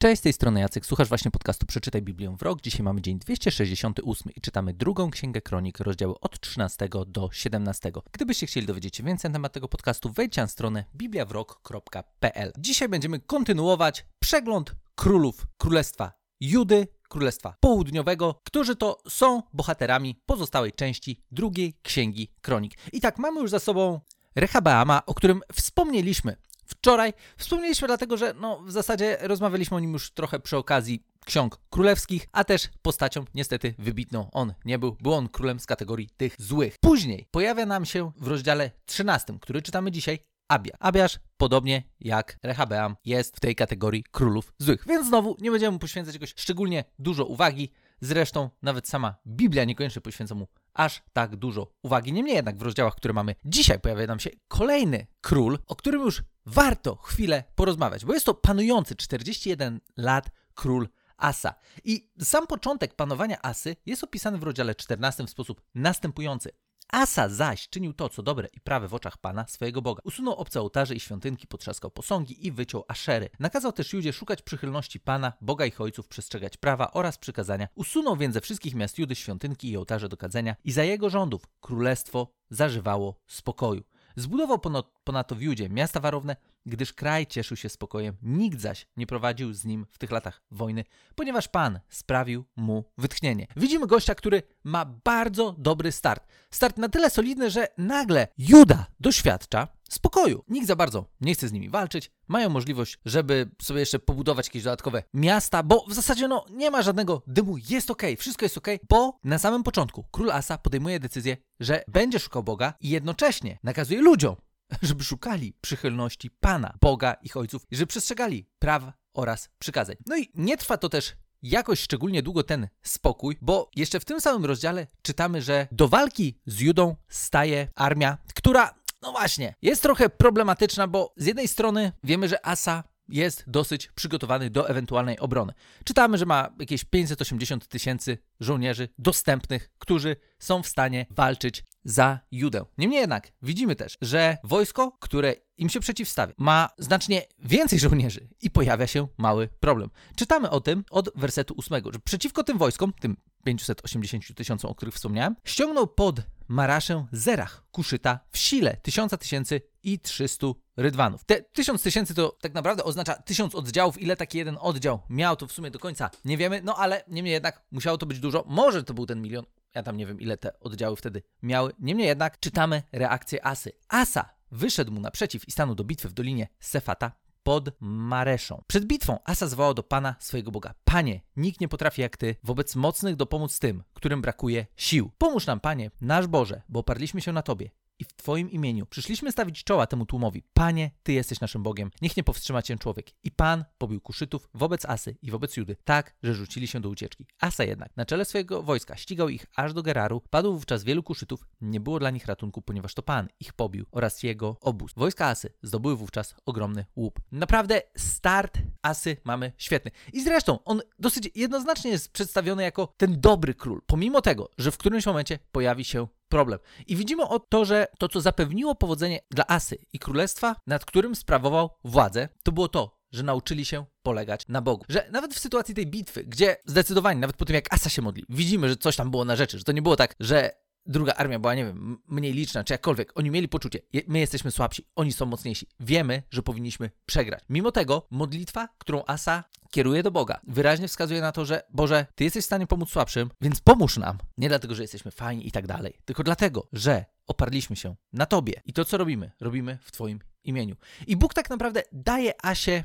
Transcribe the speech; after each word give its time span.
Cześć, 0.00 0.20
z 0.20 0.22
tej 0.22 0.32
strony 0.32 0.60
Jacek, 0.60 0.86
słuchasz 0.86 1.08
właśnie 1.08 1.30
podcastu 1.30 1.66
Przeczytaj 1.66 2.02
Biblię 2.02 2.36
w 2.38 2.42
rok. 2.42 2.60
Dzisiaj 2.60 2.82
mamy 2.82 3.02
dzień 3.02 3.18
268 3.18 4.32
i 4.36 4.40
czytamy 4.40 4.74
drugą 4.74 5.10
Księgę 5.10 5.40
Kronik, 5.40 5.80
rozdziały 5.80 6.20
od 6.20 6.40
13 6.40 6.88
do 7.06 7.28
17. 7.32 7.92
Gdybyście 8.12 8.46
chcieli 8.46 8.66
dowiedzieć 8.66 8.96
się 8.96 9.02
więcej 9.02 9.30
na 9.30 9.32
temat 9.32 9.52
tego 9.52 9.68
podcastu, 9.68 10.12
wejdźcie 10.12 10.40
na 10.40 10.46
stronę 10.46 10.84
bibliawrok.pl. 10.94 12.52
Dzisiaj 12.58 12.88
będziemy 12.88 13.20
kontynuować 13.20 14.06
przegląd 14.18 14.74
królów 14.94 15.46
Królestwa 15.56 16.12
Judy, 16.40 16.88
Królestwa 17.08 17.54
Południowego, 17.60 18.40
którzy 18.44 18.76
to 18.76 18.98
są 19.08 19.42
bohaterami 19.52 20.22
pozostałej 20.26 20.72
części 20.72 21.22
drugiej 21.30 21.74
Księgi 21.82 22.32
Kronik. 22.40 22.74
I 22.92 23.00
tak, 23.00 23.18
mamy 23.18 23.40
już 23.40 23.50
za 23.50 23.58
sobą 23.58 24.00
Rehabeama, 24.34 25.06
o 25.06 25.14
którym 25.14 25.40
wspomnieliśmy 25.52 26.36
wczoraj. 26.68 27.12
Wspomnieliśmy 27.36 27.88
dlatego, 27.88 28.16
że 28.16 28.34
no, 28.40 28.62
w 28.62 28.72
zasadzie 28.72 29.18
rozmawialiśmy 29.20 29.76
o 29.76 29.80
nim 29.80 29.92
już 29.92 30.10
trochę 30.10 30.40
przy 30.40 30.56
okazji 30.56 31.04
ksiąg 31.24 31.60
królewskich, 31.70 32.28
a 32.32 32.44
też 32.44 32.68
postacią 32.82 33.24
niestety 33.34 33.74
wybitną 33.78 34.30
on 34.32 34.54
nie 34.64 34.78
był. 34.78 34.96
Był 35.00 35.14
on 35.14 35.28
królem 35.28 35.60
z 35.60 35.66
kategorii 35.66 36.08
tych 36.16 36.34
złych. 36.38 36.76
Później 36.80 37.26
pojawia 37.30 37.66
nam 37.66 37.84
się 37.84 38.12
w 38.16 38.28
rozdziale 38.28 38.70
13, 38.86 39.38
który 39.40 39.62
czytamy 39.62 39.90
dzisiaj, 39.90 40.18
Abia. 40.48 40.72
Abiasz, 40.80 41.18
podobnie 41.36 41.82
jak 42.00 42.38
Rehabeam, 42.42 42.96
jest 43.04 43.36
w 43.36 43.40
tej 43.40 43.54
kategorii 43.54 44.04
królów 44.10 44.52
złych. 44.58 44.84
Więc 44.86 45.06
znowu 45.06 45.36
nie 45.40 45.50
będziemy 45.50 45.78
poświęcać 45.78 46.14
jakoś 46.14 46.34
szczególnie 46.36 46.84
dużo 46.98 47.24
uwagi. 47.24 47.72
Zresztą 48.00 48.50
nawet 48.62 48.88
sama 48.88 49.16
Biblia 49.26 49.64
niekoniecznie 49.64 50.02
poświęca 50.02 50.34
mu 50.34 50.48
aż 50.74 51.02
tak 51.12 51.36
dużo 51.36 51.72
uwagi. 51.82 52.12
Niemniej 52.12 52.36
jednak 52.36 52.58
w 52.58 52.62
rozdziałach, 52.62 52.94
które 52.94 53.14
mamy 53.14 53.34
dzisiaj, 53.44 53.80
pojawia 53.80 54.06
nam 54.06 54.20
się 54.20 54.30
kolejny 54.48 55.06
król, 55.20 55.58
o 55.66 55.76
którym 55.76 56.02
już 56.02 56.22
warto 56.46 56.96
chwilę 56.96 57.44
porozmawiać, 57.54 58.04
bo 58.04 58.14
jest 58.14 58.26
to 58.26 58.34
panujący 58.34 58.96
41 58.96 59.80
lat 59.96 60.30
król 60.54 60.88
Asa. 61.16 61.54
I 61.84 62.10
sam 62.22 62.46
początek 62.46 62.94
panowania 62.94 63.42
Asy 63.42 63.76
jest 63.86 64.04
opisany 64.04 64.38
w 64.38 64.42
rozdziale 64.42 64.74
14 64.74 65.24
w 65.24 65.30
sposób 65.30 65.62
następujący. 65.74 66.50
Asa 66.92 67.28
zaś 67.28 67.68
czynił 67.68 67.92
to, 67.92 68.08
co 68.08 68.22
dobre 68.22 68.48
i 68.52 68.60
prawe 68.60 68.88
w 68.88 68.94
oczach 68.94 69.18
Pana, 69.18 69.46
swojego 69.48 69.82
Boga. 69.82 70.02
Usunął 70.04 70.34
obce 70.34 70.60
ołtarze 70.60 70.94
i 70.94 71.00
świątynki, 71.00 71.46
potrzaskał 71.46 71.90
posągi 71.90 72.46
i 72.46 72.52
wyciął 72.52 72.84
aszery. 72.88 73.28
Nakazał 73.38 73.72
też 73.72 73.92
Judzie 73.92 74.12
szukać 74.12 74.42
przychylności 74.42 75.00
Pana, 75.00 75.32
Boga 75.40 75.66
ich 75.66 75.80
ojców, 75.80 76.08
przestrzegać 76.08 76.56
prawa 76.56 76.92
oraz 76.92 77.18
przykazania. 77.18 77.68
Usunął 77.74 78.16
więc 78.16 78.34
ze 78.34 78.40
wszystkich 78.40 78.74
miast 78.74 78.98
Judy 78.98 79.14
świątynki 79.14 79.70
i 79.70 79.76
ołtarze 79.76 80.08
do 80.08 80.16
kadzenia 80.16 80.56
i 80.64 80.72
za 80.72 80.84
jego 80.84 81.10
rządów 81.10 81.42
królestwo 81.60 82.32
zażywało 82.50 83.20
spokoju. 83.26 83.82
Zbudował 84.16 84.58
ponadto 85.04 85.34
w 85.34 85.42
Judzie 85.42 85.68
miasta 85.68 86.00
warowne, 86.00 86.36
gdyż 86.66 86.92
kraj 86.92 87.26
cieszył 87.26 87.56
się 87.56 87.68
spokojem, 87.68 88.16
nikt 88.22 88.60
zaś 88.60 88.86
nie 88.96 89.06
prowadził 89.06 89.52
z 89.52 89.64
nim 89.64 89.86
w 89.90 89.98
tych 89.98 90.10
latach 90.10 90.42
wojny, 90.50 90.84
ponieważ 91.14 91.48
Pan 91.48 91.80
sprawił 91.88 92.44
mu 92.56 92.84
wytchnienie. 92.98 93.46
Widzimy 93.56 93.86
gościa, 93.86 94.14
który 94.14 94.42
ma 94.64 94.84
bardzo 95.04 95.54
dobry 95.58 95.92
start. 95.92 96.26
Start 96.50 96.78
na 96.78 96.88
tyle 96.88 97.10
solidny, 97.10 97.50
że 97.50 97.68
nagle 97.78 98.28
Juda 98.38 98.86
doświadcza 99.00 99.68
spokoju. 99.88 100.44
Nikt 100.48 100.66
za 100.66 100.76
bardzo 100.76 101.04
nie 101.20 101.34
chce 101.34 101.48
z 101.48 101.52
nimi 101.52 101.68
walczyć. 101.68 102.10
Mają 102.28 102.50
możliwość, 102.50 102.98
żeby 103.04 103.50
sobie 103.62 103.80
jeszcze 103.80 103.98
pobudować 103.98 104.46
jakieś 104.46 104.62
dodatkowe 104.62 105.02
miasta, 105.14 105.62
bo 105.62 105.84
w 105.88 105.94
zasadzie 105.94 106.28
no 106.28 106.44
nie 106.50 106.70
ma 106.70 106.82
żadnego 106.82 107.22
dymu, 107.26 107.56
jest 107.70 107.90
ok, 107.90 108.02
wszystko 108.18 108.44
jest 108.44 108.58
ok, 108.58 108.68
bo 108.88 109.18
na 109.24 109.38
samym 109.38 109.62
początku 109.62 110.04
król 110.10 110.30
Asa 110.30 110.58
podejmuje 110.58 111.00
decyzję, 111.00 111.36
że 111.60 111.84
będzie 111.88 112.18
szukał 112.18 112.42
Boga 112.42 112.74
i 112.80 112.88
jednocześnie 112.88 113.58
nakazuje 113.62 114.00
ludziom, 114.00 114.36
żeby 114.82 115.04
szukali 115.04 115.54
przychylności 115.60 116.30
Pana, 116.30 116.74
Boga, 116.80 117.14
ich 117.22 117.36
ojców, 117.36 117.66
żeby 117.72 117.86
przestrzegali 117.86 118.46
praw 118.58 118.92
oraz 119.14 119.50
przykazań. 119.58 119.96
No 120.06 120.16
i 120.16 120.30
nie 120.34 120.56
trwa 120.56 120.76
to 120.76 120.88
też 120.88 121.16
jakoś 121.42 121.80
szczególnie 121.80 122.22
długo 122.22 122.42
ten 122.42 122.68
spokój, 122.82 123.36
bo 123.40 123.70
jeszcze 123.76 124.00
w 124.00 124.04
tym 124.04 124.20
samym 124.20 124.44
rozdziale 124.44 124.86
czytamy, 125.02 125.42
że 125.42 125.68
do 125.72 125.88
walki 125.88 126.38
z 126.46 126.60
Judą 126.60 126.96
staje 127.08 127.68
armia, 127.74 128.18
która, 128.34 128.74
no 129.02 129.12
właśnie, 129.12 129.54
jest 129.62 129.82
trochę 129.82 130.08
problematyczna, 130.08 130.88
bo 130.88 131.14
z 131.16 131.26
jednej 131.26 131.48
strony 131.48 131.92
wiemy, 132.04 132.28
że 132.28 132.46
Asa 132.46 132.84
jest 133.08 133.44
dosyć 133.46 133.86
przygotowany 133.94 134.50
do 134.50 134.68
ewentualnej 134.68 135.18
obrony. 135.18 135.52
Czytamy, 135.84 136.18
że 136.18 136.26
ma 136.26 136.50
jakieś 136.58 136.84
580 136.84 137.68
tysięcy 137.68 138.18
żołnierzy 138.40 138.88
dostępnych, 138.98 139.70
którzy 139.78 140.16
są 140.38 140.62
w 140.62 140.66
stanie 140.66 141.06
walczyć 141.10 141.64
za 141.88 142.20
Judę. 142.32 142.64
Niemniej 142.78 143.00
jednak 143.00 143.32
widzimy 143.42 143.76
też, 143.76 143.98
że 144.00 144.36
wojsko, 144.44 144.92
które 145.00 145.34
im 145.56 145.68
się 145.68 145.80
przeciwstawia, 145.80 146.34
ma 146.38 146.68
znacznie 146.78 147.22
więcej 147.38 147.78
żołnierzy 147.78 148.28
i 148.40 148.50
pojawia 148.50 148.86
się 148.86 149.08
mały 149.18 149.48
problem. 149.60 149.90
Czytamy 150.16 150.50
o 150.50 150.60
tym 150.60 150.84
od 150.90 151.10
wersetu 151.14 151.54
8, 151.58 151.92
że 151.92 151.98
przeciwko 151.98 152.44
tym 152.44 152.58
wojskom, 152.58 152.92
tym 153.00 153.16
580 153.44 154.34
tysiącom, 154.34 154.70
o 154.70 154.74
których 154.74 154.94
wspomniałem, 154.94 155.36
ściągnął 155.44 155.86
pod 155.86 156.20
Maraszę 156.48 157.06
Zerach, 157.12 157.64
Kuszyta 157.70 158.20
w 158.30 158.38
sile 158.38 158.76
tysiąca 158.76 159.16
tysięcy 159.16 159.60
i 159.82 159.98
300 159.98 160.46
rydwanów. 160.76 161.24
Te 161.24 161.42
tysiąc 161.42 161.82
tysięcy 161.82 162.14
to 162.14 162.36
tak 162.40 162.54
naprawdę 162.54 162.84
oznacza 162.84 163.14
tysiąc 163.14 163.54
oddziałów. 163.54 164.02
Ile 164.02 164.16
taki 164.16 164.38
jeden 164.38 164.56
oddział 164.60 165.00
miał, 165.10 165.36
to 165.36 165.46
w 165.46 165.52
sumie 165.52 165.70
do 165.70 165.78
końca 165.78 166.10
nie 166.24 166.36
wiemy, 166.36 166.60
no 166.64 166.76
ale 166.76 167.04
niemniej 167.08 167.32
jednak 167.32 167.62
musiało 167.70 167.98
to 167.98 168.06
być 168.06 168.20
dużo. 168.20 168.44
Może 168.46 168.84
to 168.84 168.94
był 168.94 169.06
ten 169.06 169.22
milion. 169.22 169.44
Ja 169.78 169.82
tam 169.82 169.96
nie 169.96 170.06
wiem, 170.06 170.20
ile 170.20 170.36
te 170.36 170.60
oddziały 170.60 170.96
wtedy 170.96 171.22
miały. 171.42 171.72
Niemniej 171.78 172.08
jednak 172.08 172.40
czytamy 172.40 172.82
reakcję 172.92 173.46
Asy. 173.46 173.72
Asa 173.88 174.34
wyszedł 174.50 174.92
mu 174.92 175.00
naprzeciw 175.00 175.48
i 175.48 175.50
stanął 175.50 175.74
do 175.74 175.84
bitwy 175.84 176.08
w 176.08 176.12
dolinie 176.12 176.48
Sefata 176.60 177.12
pod 177.42 177.70
Mareszą. 177.80 178.62
Przed 178.66 178.84
bitwą 178.84 179.18
Asa 179.24 179.46
zwołał 179.46 179.74
do 179.74 179.82
Pana 179.82 180.14
swojego 180.18 180.50
Boga. 180.50 180.74
Panie, 180.84 181.20
nikt 181.36 181.60
nie 181.60 181.68
potrafi 181.68 182.02
jak 182.02 182.16
Ty 182.16 182.36
wobec 182.42 182.76
mocnych 182.76 183.16
dopomóc 183.16 183.58
tym, 183.58 183.82
którym 183.94 184.22
brakuje 184.22 184.66
sił. 184.76 185.10
Pomóż 185.18 185.46
nam, 185.46 185.60
Panie, 185.60 185.90
nasz 186.00 186.26
Boże, 186.26 186.62
bo 186.68 186.80
oparliśmy 186.80 187.20
się 187.20 187.32
na 187.32 187.42
Tobie 187.42 187.70
i 187.98 188.04
w 188.04 188.12
Twoim 188.12 188.50
imieniu 188.50 188.86
przyszliśmy 188.86 189.32
stawić 189.32 189.64
czoła 189.64 189.86
temu 189.86 190.06
tłumowi. 190.06 190.42
Panie, 190.52 190.90
Ty 191.02 191.12
jesteś 191.12 191.40
naszym 191.40 191.62
Bogiem, 191.62 191.90
niech 192.02 192.16
nie 192.16 192.24
powstrzyma 192.24 192.62
Cię 192.62 192.78
człowiek. 192.78 193.06
I 193.24 193.30
Pan 193.30 193.64
pobił 193.78 194.00
kuszytów 194.00 194.48
wobec 194.54 194.84
Asy 194.86 195.16
i 195.22 195.30
wobec 195.30 195.56
Judy, 195.56 195.76
tak, 195.84 196.14
że 196.22 196.34
rzucili 196.34 196.66
się 196.66 196.80
do 196.80 196.88
ucieczki. 196.88 197.26
Asa 197.40 197.64
jednak 197.64 197.96
na 197.96 198.06
czele 198.06 198.24
swojego 198.24 198.62
wojska 198.62 198.96
ścigał 198.96 199.28
ich 199.28 199.46
aż 199.56 199.72
do 199.72 199.82
Geraru, 199.82 200.22
padł 200.30 200.52
wówczas 200.52 200.84
wielu 200.84 201.02
kuszytów, 201.02 201.46
nie 201.60 201.80
było 201.80 201.98
dla 201.98 202.10
nich 202.10 202.26
ratunku, 202.26 202.62
ponieważ 202.62 202.94
to 202.94 203.02
Pan 203.02 203.28
ich 203.40 203.52
pobił 203.52 203.86
oraz 203.92 204.22
jego 204.22 204.56
obóz. 204.60 204.92
Wojska 204.96 205.26
Asy 205.26 205.52
zdobyły 205.62 205.96
wówczas 205.96 206.34
ogromny 206.46 206.84
łup. 206.96 207.20
Naprawdę 207.32 207.82
start 207.96 208.58
Asy 208.82 209.16
mamy 209.24 209.52
świetny. 209.56 209.90
I 210.12 210.22
zresztą 210.24 210.64
on 210.64 210.80
dosyć 210.98 211.30
jednoznacznie 211.34 211.90
jest 211.90 212.12
przedstawiony 212.12 212.62
jako 212.62 212.94
ten 212.96 213.20
dobry 213.20 213.54
król, 213.54 213.82
pomimo 213.86 214.20
tego, 214.20 214.50
że 214.58 214.70
w 214.70 214.78
którymś 214.78 215.06
momencie 215.06 215.38
pojawi 215.52 215.84
się 215.84 216.06
problem. 216.28 216.58
I 216.86 216.96
widzimy 216.96 217.28
o 217.28 217.38
to, 217.38 217.64
że 217.64 217.86
to, 217.98 218.08
co 218.08 218.20
zapewniło 218.20 218.74
powodzenie 218.74 219.20
dla 219.30 219.46
Asy 219.46 219.78
i 219.92 219.98
królestwa, 219.98 220.56
nad 220.66 220.84
którym 220.84 221.14
sprawował 221.14 221.70
władzę, 221.84 222.28
to 222.42 222.52
było 222.52 222.68
to, 222.68 222.98
że 223.12 223.22
nauczyli 223.22 223.64
się 223.64 223.84
polegać 224.02 224.48
na 224.48 224.62
Bogu. 224.62 224.84
Że 224.88 225.08
nawet 225.10 225.34
w 225.34 225.38
sytuacji 225.38 225.74
tej 225.74 225.86
bitwy, 225.86 226.24
gdzie 226.24 226.56
zdecydowanie, 226.66 227.20
nawet 227.20 227.36
po 227.36 227.44
tym 227.44 227.54
jak 227.54 227.74
Asa 227.74 227.90
się 227.90 228.02
modli, 228.02 228.24
widzimy, 228.28 228.68
że 228.68 228.76
coś 228.76 228.96
tam 228.96 229.10
było 229.10 229.24
na 229.24 229.36
rzeczy, 229.36 229.58
że 229.58 229.64
to 229.64 229.72
nie 229.72 229.82
było 229.82 229.96
tak, 229.96 230.14
że 230.20 230.50
druga 230.88 231.14
armia 231.14 231.38
była, 231.38 231.54
nie 231.54 231.64
wiem, 231.64 231.98
mniej 232.08 232.32
liczna, 232.32 232.64
czy 232.64 232.74
jakkolwiek. 232.74 233.12
Oni 233.14 233.30
mieli 233.30 233.48
poczucie, 233.48 233.78
my 234.06 234.18
jesteśmy 234.18 234.50
słabsi, 234.50 234.86
oni 234.96 235.12
są 235.12 235.26
mocniejsi. 235.26 235.66
Wiemy, 235.80 236.22
że 236.30 236.42
powinniśmy 236.42 236.90
przegrać. 237.06 237.44
Mimo 237.48 237.72
tego 237.72 238.06
modlitwa, 238.10 238.68
którą 238.78 239.02
Asa 239.06 239.44
kieruje 239.70 240.02
do 240.02 240.10
Boga, 240.10 240.40
wyraźnie 240.46 240.88
wskazuje 240.88 241.20
na 241.20 241.32
to, 241.32 241.44
że 241.44 241.62
Boże, 241.70 242.06
Ty 242.14 242.24
jesteś 242.24 242.44
w 242.44 242.46
stanie 242.46 242.66
pomóc 242.66 242.90
słabszym, 242.90 243.30
więc 243.40 243.60
pomóż 243.60 243.96
nam. 243.96 244.18
Nie 244.38 244.48
dlatego, 244.48 244.74
że 244.74 244.82
jesteśmy 244.82 245.10
fajni 245.10 245.48
i 245.48 245.52
tak 245.52 245.66
dalej, 245.66 245.98
tylko 246.04 246.22
dlatego, 246.22 246.68
że 246.72 247.04
oparliśmy 247.26 247.76
się 247.76 247.96
na 248.12 248.26
Tobie. 248.26 248.62
I 248.64 248.72
to, 248.72 248.84
co 248.84 248.98
robimy, 248.98 249.30
robimy 249.40 249.78
w 249.82 249.92
Twoim 249.92 250.20
imieniu. 250.44 250.76
I 251.06 251.16
Bóg 251.16 251.34
tak 251.34 251.50
naprawdę 251.50 251.82
daje 251.92 252.32
Asie 252.42 252.84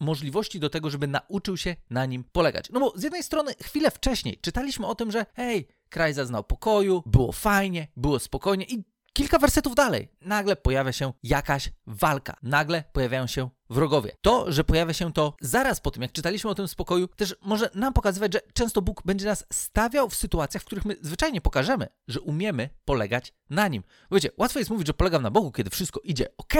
możliwości 0.00 0.60
do 0.60 0.70
tego, 0.70 0.90
żeby 0.90 1.06
nauczył 1.06 1.56
się 1.56 1.76
na 1.90 2.06
nim 2.06 2.24
polegać. 2.32 2.70
No 2.72 2.80
bo 2.80 2.92
z 2.96 3.02
jednej 3.02 3.22
strony 3.22 3.54
chwilę 3.62 3.90
wcześniej 3.90 4.38
czytaliśmy 4.40 4.86
o 4.86 4.94
tym, 4.94 5.10
że 5.10 5.26
hej, 5.34 5.68
kraj 5.94 6.14
zaznał 6.14 6.44
pokoju, 6.44 7.02
było 7.06 7.32
fajnie, 7.32 7.88
było 7.96 8.18
spokojnie 8.18 8.64
i 8.64 8.84
kilka 9.12 9.38
wersetów 9.38 9.74
dalej 9.74 10.08
nagle 10.20 10.56
pojawia 10.56 10.92
się 10.92 11.12
jakaś 11.22 11.72
walka, 11.86 12.36
nagle 12.42 12.84
pojawiają 12.92 13.26
się 13.26 13.48
wrogowie. 13.70 14.16
To, 14.22 14.52
że 14.52 14.64
pojawia 14.64 14.92
się 14.92 15.12
to 15.12 15.36
zaraz 15.40 15.80
po 15.80 15.90
tym, 15.90 16.02
jak 16.02 16.12
czytaliśmy 16.12 16.50
o 16.50 16.54
tym 16.54 16.68
spokoju, 16.68 17.08
też 17.08 17.36
może 17.42 17.70
nam 17.74 17.92
pokazywać, 17.92 18.32
że 18.32 18.40
często 18.54 18.82
Bóg 18.82 19.02
będzie 19.04 19.26
nas 19.26 19.46
stawiał 19.52 20.08
w 20.08 20.14
sytuacjach, 20.14 20.62
w 20.62 20.66
których 20.66 20.84
my 20.84 20.96
zwyczajnie 21.00 21.40
pokażemy, 21.40 21.88
że 22.08 22.20
umiemy 22.20 22.70
polegać 22.84 23.32
na 23.50 23.68
Nim. 23.68 23.82
Wiecie, 24.10 24.30
łatwo 24.36 24.58
jest 24.58 24.70
mówić, 24.70 24.86
że 24.86 24.94
polegam 24.94 25.22
na 25.22 25.30
Bogu, 25.30 25.52
kiedy 25.52 25.70
wszystko 25.70 26.00
idzie 26.00 26.36
ok, 26.36 26.54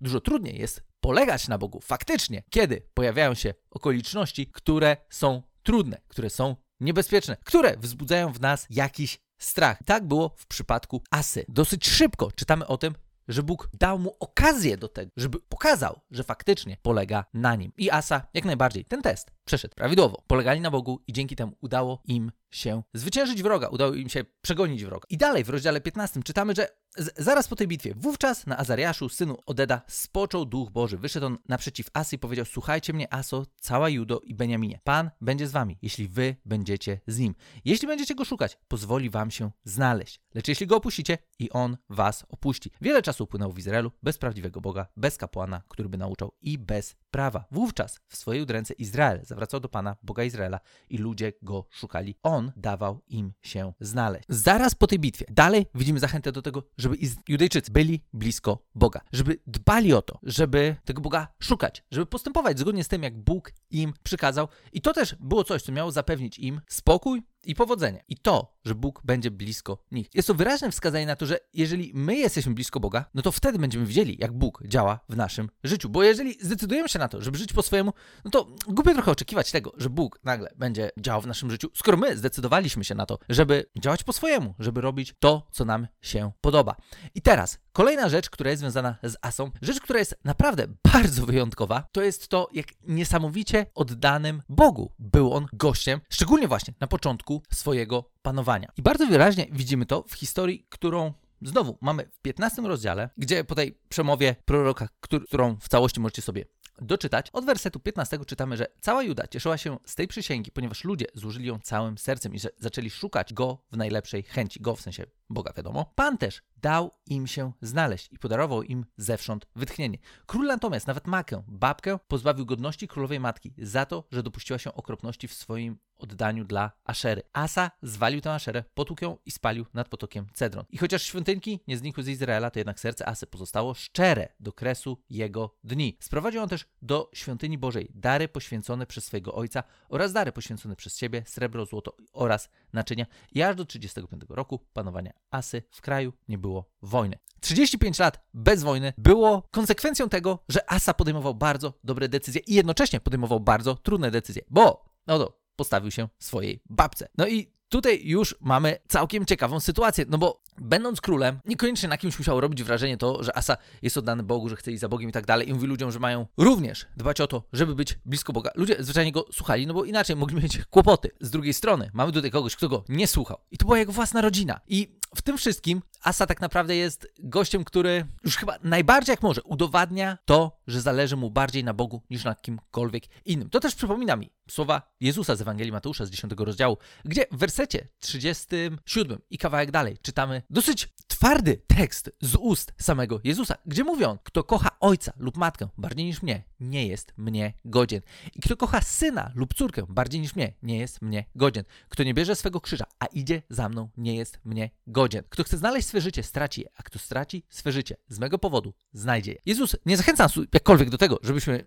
dużo 0.00 0.20
trudniej 0.20 0.58
jest 0.58 0.82
polegać 1.00 1.48
na 1.48 1.58
Bogu 1.58 1.80
faktycznie, 1.80 2.42
kiedy 2.50 2.82
pojawiają 2.94 3.34
się 3.34 3.54
okoliczności, 3.70 4.46
które 4.46 4.96
są 5.10 5.42
trudne, 5.62 6.00
które 6.08 6.30
są 6.30 6.56
niebezpieczne, 6.80 7.36
które 7.44 7.76
wzbudzają 7.76 8.32
w 8.32 8.40
nas 8.40 8.66
jakiś 8.70 9.18
strach. 9.38 9.78
Tak 9.86 10.06
było 10.06 10.34
w 10.36 10.46
przypadku 10.46 11.02
Asy. 11.10 11.44
Dosyć 11.48 11.88
szybko 11.88 12.32
czytamy 12.32 12.66
o 12.66 12.78
tym, 12.78 12.94
że 13.28 13.42
Bóg 13.42 13.68
dał 13.72 13.98
mu 13.98 14.16
okazję 14.20 14.76
do 14.76 14.88
tego, 14.88 15.10
żeby 15.16 15.40
pokazał, 15.40 16.00
że 16.10 16.24
faktycznie 16.24 16.76
polega 16.82 17.24
na 17.34 17.56
nim. 17.56 17.72
I 17.76 17.90
Asa 17.90 18.26
jak 18.34 18.44
najbardziej 18.44 18.84
ten 18.84 19.02
test 19.02 19.30
przeszedł 19.50 19.74
prawidłowo. 19.74 20.22
Polegali 20.26 20.60
na 20.60 20.70
Bogu 20.70 21.00
i 21.06 21.12
dzięki 21.12 21.36
temu 21.36 21.52
udało 21.60 22.02
im 22.04 22.32
się 22.50 22.82
zwyciężyć 22.94 23.42
wroga, 23.42 23.68
udało 23.68 23.94
im 23.94 24.08
się 24.08 24.24
przegonić 24.42 24.84
wroga. 24.84 25.06
I 25.08 25.16
dalej 25.16 25.44
w 25.44 25.48
rozdziale 25.48 25.80
15 25.80 26.22
czytamy, 26.22 26.54
że 26.54 26.68
zaraz 27.16 27.48
po 27.48 27.56
tej 27.56 27.68
bitwie, 27.68 27.94
wówczas 27.96 28.46
na 28.46 28.58
Azariaszu, 28.58 29.08
synu 29.08 29.36
Odeda, 29.46 29.82
spoczął 29.86 30.44
Duch 30.44 30.70
Boży. 30.70 30.98
Wyszedł 30.98 31.26
on 31.26 31.38
naprzeciw 31.48 31.86
Asy 31.92 32.16
i 32.16 32.18
powiedział, 32.18 32.44
słuchajcie 32.44 32.92
mnie 32.92 33.14
Aso, 33.14 33.46
cała 33.60 33.88
Judo 33.88 34.20
i 34.24 34.34
Beniaminie. 34.34 34.80
Pan 34.84 35.10
będzie 35.20 35.48
z 35.48 35.52
wami, 35.52 35.78
jeśli 35.82 36.08
wy 36.08 36.36
będziecie 36.44 37.00
z 37.06 37.18
nim. 37.18 37.34
Jeśli 37.64 37.88
będziecie 37.88 38.14
go 38.14 38.24
szukać, 38.24 38.58
pozwoli 38.68 39.10
wam 39.10 39.30
się 39.30 39.50
znaleźć. 39.64 40.20
Lecz 40.34 40.48
jeśli 40.48 40.66
go 40.66 40.76
opuścicie, 40.76 41.18
i 41.38 41.50
on 41.50 41.76
was 41.88 42.24
opuści. 42.28 42.70
Wiele 42.80 43.02
czasu 43.02 43.24
upłynęło 43.24 43.52
w 43.52 43.58
Izraelu 43.58 43.92
bez 44.02 44.18
prawdziwego 44.18 44.60
Boga, 44.60 44.86
bez 44.96 45.16
kapłana, 45.16 45.62
który 45.68 45.88
by 45.88 45.98
nauczał 45.98 46.32
i 46.40 46.58
bez 46.58 46.96
prawa. 47.10 47.44
Wówczas 47.50 48.00
w 48.08 48.16
swojej 48.16 48.42
udręce 48.42 48.74
Izrael 48.74 49.20
zawracał 49.40 49.60
do 49.60 49.68
Pana, 49.68 49.96
Boga 50.02 50.24
Izraela 50.24 50.60
i 50.90 50.98
ludzie 50.98 51.32
go 51.42 51.66
szukali. 51.70 52.14
On 52.22 52.52
dawał 52.56 53.00
im 53.08 53.32
się 53.42 53.72
znaleźć. 53.80 54.24
Zaraz 54.28 54.74
po 54.74 54.86
tej 54.86 54.98
bitwie 54.98 55.24
dalej 55.30 55.66
widzimy 55.74 56.00
zachętę 56.00 56.32
do 56.32 56.42
tego, 56.42 56.62
żeby 56.78 56.96
Judejczycy 57.28 57.72
byli 57.72 58.00
blisko 58.12 58.58
Boga, 58.74 59.00
żeby 59.12 59.38
dbali 59.46 59.94
o 59.94 60.02
to, 60.02 60.18
żeby 60.22 60.76
tego 60.84 61.00
Boga 61.00 61.28
szukać, 61.38 61.84
żeby 61.90 62.06
postępować 62.06 62.58
zgodnie 62.58 62.84
z 62.84 62.88
tym, 62.88 63.02
jak 63.02 63.18
Bóg 63.18 63.52
im 63.70 63.92
przykazał. 64.02 64.48
I 64.72 64.80
to 64.80 64.92
też 64.92 65.16
było 65.20 65.44
coś, 65.44 65.62
co 65.62 65.72
miało 65.72 65.90
zapewnić 65.90 66.38
im 66.38 66.60
spokój, 66.68 67.22
i 67.44 67.54
powodzenie. 67.54 68.04
I 68.08 68.16
to, 68.16 68.56
że 68.64 68.74
Bóg 68.74 69.02
będzie 69.04 69.30
blisko 69.30 69.84
nich. 69.90 70.06
Jest 70.14 70.28
to 70.28 70.34
wyraźne 70.34 70.70
wskazanie 70.70 71.06
na 71.06 71.16
to, 71.16 71.26
że 71.26 71.38
jeżeli 71.54 71.92
my 71.94 72.16
jesteśmy 72.16 72.54
blisko 72.54 72.80
Boga, 72.80 73.04
no 73.14 73.22
to 73.22 73.32
wtedy 73.32 73.58
będziemy 73.58 73.86
wiedzieli, 73.86 74.16
jak 74.20 74.32
Bóg 74.32 74.62
działa 74.66 75.00
w 75.08 75.16
naszym 75.16 75.50
życiu. 75.64 75.88
Bo 75.88 76.02
jeżeli 76.02 76.36
zdecydujemy 76.40 76.88
się 76.88 76.98
na 76.98 77.08
to, 77.08 77.22
żeby 77.22 77.38
żyć 77.38 77.52
po 77.52 77.62
swojemu, 77.62 77.92
no 78.24 78.30
to 78.30 78.48
głupio 78.68 78.92
trochę 78.92 79.10
oczekiwać 79.10 79.50
tego, 79.50 79.72
że 79.76 79.90
Bóg 79.90 80.20
nagle 80.24 80.50
będzie 80.56 80.90
działał 81.00 81.22
w 81.22 81.26
naszym 81.26 81.50
życiu, 81.50 81.68
skoro 81.74 81.96
my 81.96 82.16
zdecydowaliśmy 82.16 82.84
się 82.84 82.94
na 82.94 83.06
to, 83.06 83.18
żeby 83.28 83.64
działać 83.78 84.04
po 84.04 84.12
swojemu, 84.12 84.54
żeby 84.58 84.80
robić 84.80 85.14
to, 85.18 85.46
co 85.50 85.64
nam 85.64 85.86
się 86.00 86.32
podoba. 86.40 86.76
I 87.14 87.22
teraz 87.22 87.58
kolejna 87.72 88.08
rzecz, 88.08 88.30
która 88.30 88.50
jest 88.50 88.60
związana 88.60 88.96
z 89.02 89.16
Asą, 89.22 89.50
rzecz, 89.62 89.80
która 89.80 89.98
jest 89.98 90.16
naprawdę 90.24 90.66
bardzo 90.92 91.26
wyjątkowa, 91.26 91.88
to 91.92 92.02
jest 92.02 92.28
to, 92.28 92.48
jak 92.52 92.66
niesamowicie 92.82 93.66
oddanym 93.74 94.42
Bogu 94.48 94.92
był 94.98 95.32
on 95.32 95.46
gościem, 95.52 96.00
szczególnie 96.10 96.48
właśnie 96.48 96.74
na 96.80 96.86
początku 96.86 97.42
swojego 97.52 98.10
panowania. 98.22 98.72
I 98.76 98.82
bardzo 98.82 99.06
wyraźnie 99.06 99.46
widzimy 99.52 99.86
to 99.86 100.04
w 100.08 100.12
historii, 100.12 100.66
którą 100.68 101.12
znowu 101.42 101.78
mamy 101.80 102.08
w 102.12 102.20
15 102.20 102.62
rozdziale, 102.62 103.10
gdzie 103.16 103.44
po 103.44 103.54
tej 103.54 103.78
przemowie 103.88 104.36
proroka, 104.44 104.88
którą 105.00 105.56
w 105.60 105.68
całości 105.68 106.00
możecie 106.00 106.22
sobie 106.22 106.44
doczytać. 106.80 107.30
Od 107.32 107.44
wersetu 107.44 107.80
15 107.80 108.18
czytamy, 108.26 108.56
że 108.56 108.66
cała 108.80 109.02
Juda 109.02 109.26
cieszyła 109.26 109.58
się 109.58 109.78
z 109.86 109.94
tej 109.94 110.08
przysięgi, 110.08 110.50
ponieważ 110.50 110.84
ludzie 110.84 111.06
złożyli 111.14 111.46
ją 111.46 111.58
całym 111.62 111.98
sercem 111.98 112.34
i 112.34 112.38
zaczęli 112.58 112.90
szukać 112.90 113.34
go 113.34 113.58
w 113.72 113.76
najlepszej 113.76 114.22
chęci. 114.22 114.60
Go 114.60 114.76
w 114.76 114.80
sensie 114.80 115.06
Boga, 115.30 115.52
wiadomo. 115.56 115.92
Pan 115.94 116.18
też 116.18 116.42
dał 116.56 116.90
im 117.06 117.26
się 117.26 117.52
znaleźć 117.62 118.12
i 118.12 118.18
podarował 118.18 118.62
im 118.62 118.86
zewsząd 118.96 119.46
wytchnienie. 119.56 119.98
Król 120.26 120.46
natomiast 120.46 120.86
nawet 120.86 121.06
Makę, 121.06 121.42
babkę, 121.48 121.98
pozbawił 122.08 122.46
godności 122.46 122.88
królowej 122.88 123.20
matki 123.20 123.54
za 123.58 123.86
to, 123.86 124.04
że 124.12 124.22
dopuściła 124.22 124.58
się 124.58 124.74
okropności 124.74 125.28
w 125.28 125.34
swoim 125.34 125.78
oddaniu 125.98 126.44
dla 126.44 126.72
Aszery. 126.84 127.22
Asa 127.32 127.70
zwalił 127.82 128.20
tę 128.20 128.32
Aszerę, 128.32 128.64
potłukł 128.74 129.18
i 129.26 129.30
spalił 129.30 129.66
nad 129.74 129.88
potokiem 129.88 130.26
Cedron. 130.34 130.64
I 130.70 130.78
chociaż 130.78 131.02
świątynki 131.02 131.60
nie 131.68 131.76
znikły 131.78 132.02
z 132.02 132.08
Izraela, 132.08 132.50
to 132.50 132.60
jednak 132.60 132.80
serce 132.80 133.08
Asy 133.08 133.26
pozostało 133.26 133.74
szczere 133.74 134.28
do 134.40 134.52
kresu 134.52 135.02
jego 135.10 135.56
dni. 135.64 135.96
Sprowadził 136.00 136.42
on 136.42 136.48
też 136.48 136.66
do 136.82 137.10
świątyni 137.14 137.58
Bożej 137.58 137.90
dary 137.94 138.28
poświęcone 138.28 138.86
przez 138.86 139.04
swojego 139.04 139.34
ojca 139.34 139.62
oraz 139.88 140.12
dary 140.12 140.32
poświęcone 140.32 140.76
przez 140.76 140.98
siebie, 140.98 141.22
srebro, 141.26 141.66
złoto 141.66 141.96
oraz 142.12 142.50
naczynia. 142.72 143.06
I 143.32 143.42
aż 143.42 143.56
do 143.56 143.64
35 143.64 144.22
roku 144.28 144.58
panowania 144.72 145.12
Asy 145.30 145.62
w 145.70 145.80
kraju 145.80 146.12
nie 146.28 146.38
było 146.38 146.70
wojny. 146.82 147.18
35 147.40 147.98
lat 147.98 148.20
bez 148.34 148.62
wojny 148.62 148.92
było 148.98 149.42
konsekwencją 149.50 150.08
tego, 150.08 150.38
że 150.48 150.70
Asa 150.70 150.94
podejmował 150.94 151.34
bardzo 151.34 151.72
dobre 151.84 152.08
decyzje 152.08 152.40
i 152.46 152.54
jednocześnie 152.54 153.00
podejmował 153.00 153.40
bardzo 153.40 153.74
trudne 153.74 154.10
decyzje, 154.10 154.42
bo 154.50 154.84
no 155.06 155.18
to 155.18 155.40
postawił 155.56 155.90
się 155.90 156.08
swojej 156.18 156.62
babce. 156.68 157.08
No 157.18 157.26
i 157.26 157.52
tutaj 157.68 158.00
już 158.04 158.36
mamy 158.40 158.78
całkiem 158.88 159.26
ciekawą 159.26 159.60
sytuację, 159.60 160.04
no 160.08 160.18
bo 160.18 160.42
będąc 160.58 161.00
królem, 161.00 161.40
niekoniecznie 161.44 161.88
na 161.88 161.98
kimś 161.98 162.18
musiało 162.18 162.40
robić 162.40 162.62
wrażenie 162.62 162.96
to, 162.96 163.22
że 163.22 163.36
Asa 163.36 163.56
jest 163.82 163.96
oddany 163.96 164.22
Bogu, 164.22 164.48
że 164.48 164.56
chce 164.56 164.72
iść 164.72 164.80
za 164.80 164.88
Bogiem 164.88 165.10
i 165.10 165.12
tak 165.12 165.26
dalej 165.26 165.48
i 165.48 165.54
mówi 165.54 165.66
ludziom, 165.66 165.92
że 165.92 165.98
mają 165.98 166.26
również 166.36 166.86
dbać 166.96 167.20
o 167.20 167.26
to, 167.26 167.42
żeby 167.52 167.74
być 167.74 167.98
blisko 168.04 168.32
Boga. 168.32 168.50
Ludzie 168.54 168.76
zwyczajnie 168.78 169.12
go 169.12 169.24
słuchali, 169.32 169.66
no 169.66 169.74
bo 169.74 169.84
inaczej 169.84 170.16
mogli 170.16 170.42
mieć 170.42 170.64
kłopoty. 170.64 171.10
Z 171.20 171.30
drugiej 171.30 171.54
strony 171.54 171.90
mamy 171.94 172.12
tutaj 172.12 172.30
kogoś, 172.30 172.56
kto 172.56 172.68
go 172.68 172.84
nie 172.88 173.06
słuchał 173.06 173.38
i 173.50 173.58
to 173.58 173.64
była 173.64 173.78
jego 173.78 173.92
własna 173.92 174.20
rodzina. 174.20 174.60
I 174.68 174.99
w 175.14 175.22
tym 175.22 175.38
wszystkim 175.38 175.82
Asa 176.02 176.26
tak 176.26 176.40
naprawdę 176.40 176.76
jest 176.76 177.08
gościem, 177.18 177.64
który 177.64 178.06
już 178.24 178.36
chyba 178.36 178.58
najbardziej 178.62 179.12
jak 179.12 179.22
może 179.22 179.42
udowadnia 179.42 180.18
to, 180.24 180.60
że 180.66 180.80
zależy 180.80 181.16
mu 181.16 181.30
bardziej 181.30 181.64
na 181.64 181.74
Bogu 181.74 182.02
niż 182.10 182.24
na 182.24 182.34
kimkolwiek 182.34 183.04
innym. 183.24 183.50
To 183.50 183.60
też 183.60 183.74
przypomina 183.74 184.16
mi 184.16 184.30
słowa 184.50 184.82
Jezusa 185.00 185.36
z 185.36 185.40
Ewangelii 185.40 185.72
Mateusza 185.72 186.06
z 186.06 186.10
10 186.10 186.32
rozdziału, 186.38 186.78
gdzie 187.04 187.26
w 187.32 187.36
wersecie 187.36 187.88
37 188.00 189.18
i 189.30 189.38
kawałek 189.38 189.70
dalej 189.70 189.98
czytamy 190.02 190.42
dosyć 190.50 190.88
twardy 191.20 191.56
tekst 191.66 192.10
z 192.20 192.34
ust 192.34 192.72
samego 192.78 193.20
Jezusa, 193.24 193.54
gdzie 193.66 193.84
mówi 193.84 194.04
on, 194.04 194.18
kto 194.24 194.44
kocha 194.44 194.70
ojca 194.80 195.12
lub 195.16 195.36
matkę 195.36 195.68
bardziej 195.78 196.04
niż 196.04 196.22
mnie, 196.22 196.42
nie 196.60 196.86
jest 196.86 197.12
mnie 197.16 197.52
godzien. 197.64 198.00
I 198.34 198.40
kto 198.40 198.56
kocha 198.56 198.80
syna 198.80 199.32
lub 199.34 199.54
córkę 199.54 199.82
bardziej 199.88 200.20
niż 200.20 200.36
mnie, 200.36 200.52
nie 200.62 200.78
jest 200.78 201.02
mnie 201.02 201.24
godzien. 201.34 201.64
Kto 201.88 202.02
nie 202.02 202.14
bierze 202.14 202.36
swego 202.36 202.60
krzyża, 202.60 202.84
a 202.98 203.06
idzie 203.06 203.42
za 203.50 203.68
mną, 203.68 203.88
nie 203.96 204.16
jest 204.16 204.38
mnie 204.44 204.70
godzien. 204.86 205.24
Kto 205.28 205.44
chce 205.44 205.58
znaleźć 205.58 205.88
swe 205.88 206.00
życie, 206.00 206.22
straci 206.22 206.60
je, 206.60 206.68
a 206.76 206.82
kto 206.82 206.98
straci 206.98 207.44
swe 207.48 207.72
życie 207.72 207.96
z 208.08 208.18
mego 208.18 208.38
powodu, 208.38 208.74
znajdzie 208.92 209.32
je. 209.32 209.38
Jezus 209.46 209.76
nie 209.86 209.96
zachęca 209.96 210.22
nas 210.22 210.32
jakkolwiek 210.54 210.90
do 210.90 210.98
tego, 210.98 211.18
żebyśmy 211.22 211.64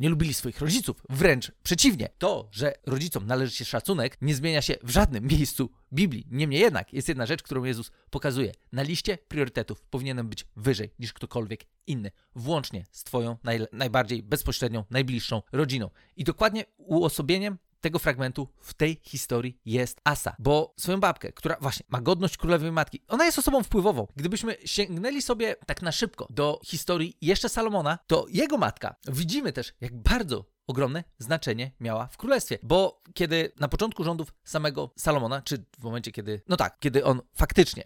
nie 0.00 0.08
lubili 0.08 0.34
swoich 0.34 0.60
rodziców. 0.60 1.02
Wręcz 1.10 1.52
przeciwnie. 1.62 2.08
To, 2.18 2.48
że 2.52 2.74
rodzicom 2.86 3.26
należy 3.26 3.52
się 3.52 3.64
szacunek, 3.64 4.16
nie 4.20 4.34
zmienia 4.34 4.62
się 4.62 4.74
w 4.82 4.90
żadnym 4.90 5.26
miejscu 5.26 5.70
Biblii. 5.92 6.26
Niemniej 6.30 6.60
jednak 6.60 6.92
jest 6.92 7.08
jedna 7.08 7.26
rzecz, 7.26 7.42
którą 7.42 7.64
Jezus 7.64 7.90
pokazuje. 8.10 8.52
Na 8.72 8.82
liście 8.82 9.18
priorytetów 9.28 9.82
powinienem 9.82 10.28
być 10.28 10.46
wyżej 10.56 10.90
niż 10.98 11.12
ktokolwiek 11.12 11.64
inny, 11.86 12.10
włącznie 12.34 12.86
z 12.90 13.04
Twoją 13.04 13.36
naj, 13.44 13.66
najbardziej 13.72 14.22
bezpośrednią, 14.22 14.84
najbliższą 14.90 15.42
rodziną. 15.52 15.90
I 16.16 16.24
dokładnie 16.24 16.64
uosobieniem 16.76 17.58
tego 17.80 17.98
fragmentu 17.98 18.48
w 18.60 18.74
tej 18.74 19.00
historii 19.02 19.60
jest 19.64 20.00
Asa, 20.04 20.36
bo 20.38 20.74
swoją 20.76 21.00
babkę, 21.00 21.32
która 21.32 21.56
właśnie 21.60 21.86
ma 21.88 22.00
godność 22.00 22.36
królowej 22.36 22.72
matki, 22.72 23.02
ona 23.08 23.24
jest 23.24 23.38
osobą 23.38 23.62
wpływową. 23.62 24.06
Gdybyśmy 24.16 24.56
sięgnęli 24.64 25.22
sobie 25.22 25.56
tak 25.66 25.82
na 25.82 25.92
szybko 25.92 26.26
do 26.30 26.60
historii 26.64 27.16
jeszcze 27.20 27.48
Salomona, 27.48 27.98
to 28.06 28.26
jego 28.28 28.58
matka 28.58 28.94
widzimy 29.08 29.52
też, 29.52 29.72
jak 29.80 30.02
bardzo 30.02 30.44
ogromne 30.66 31.04
znaczenie 31.18 31.72
miała 31.80 32.06
w 32.06 32.16
królestwie, 32.16 32.58
bo 32.62 33.02
kiedy 33.14 33.52
na 33.60 33.68
początku 33.68 34.04
rządów 34.04 34.34
samego 34.44 34.90
Salomona, 34.96 35.42
czy 35.42 35.64
w 35.78 35.82
momencie 35.82 36.12
kiedy, 36.12 36.42
no 36.48 36.56
tak, 36.56 36.78
kiedy 36.78 37.04
on 37.04 37.20
faktycznie 37.34 37.84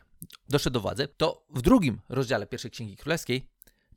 doszedł 0.49 0.75
do 0.75 0.81
władzy, 0.81 1.09
to 1.17 1.47
w 1.51 1.63
drugim 1.63 2.01
rozdziale 2.09 2.47
pierwszej 2.47 2.71
księgi 2.71 2.97
królewskiej 2.97 3.49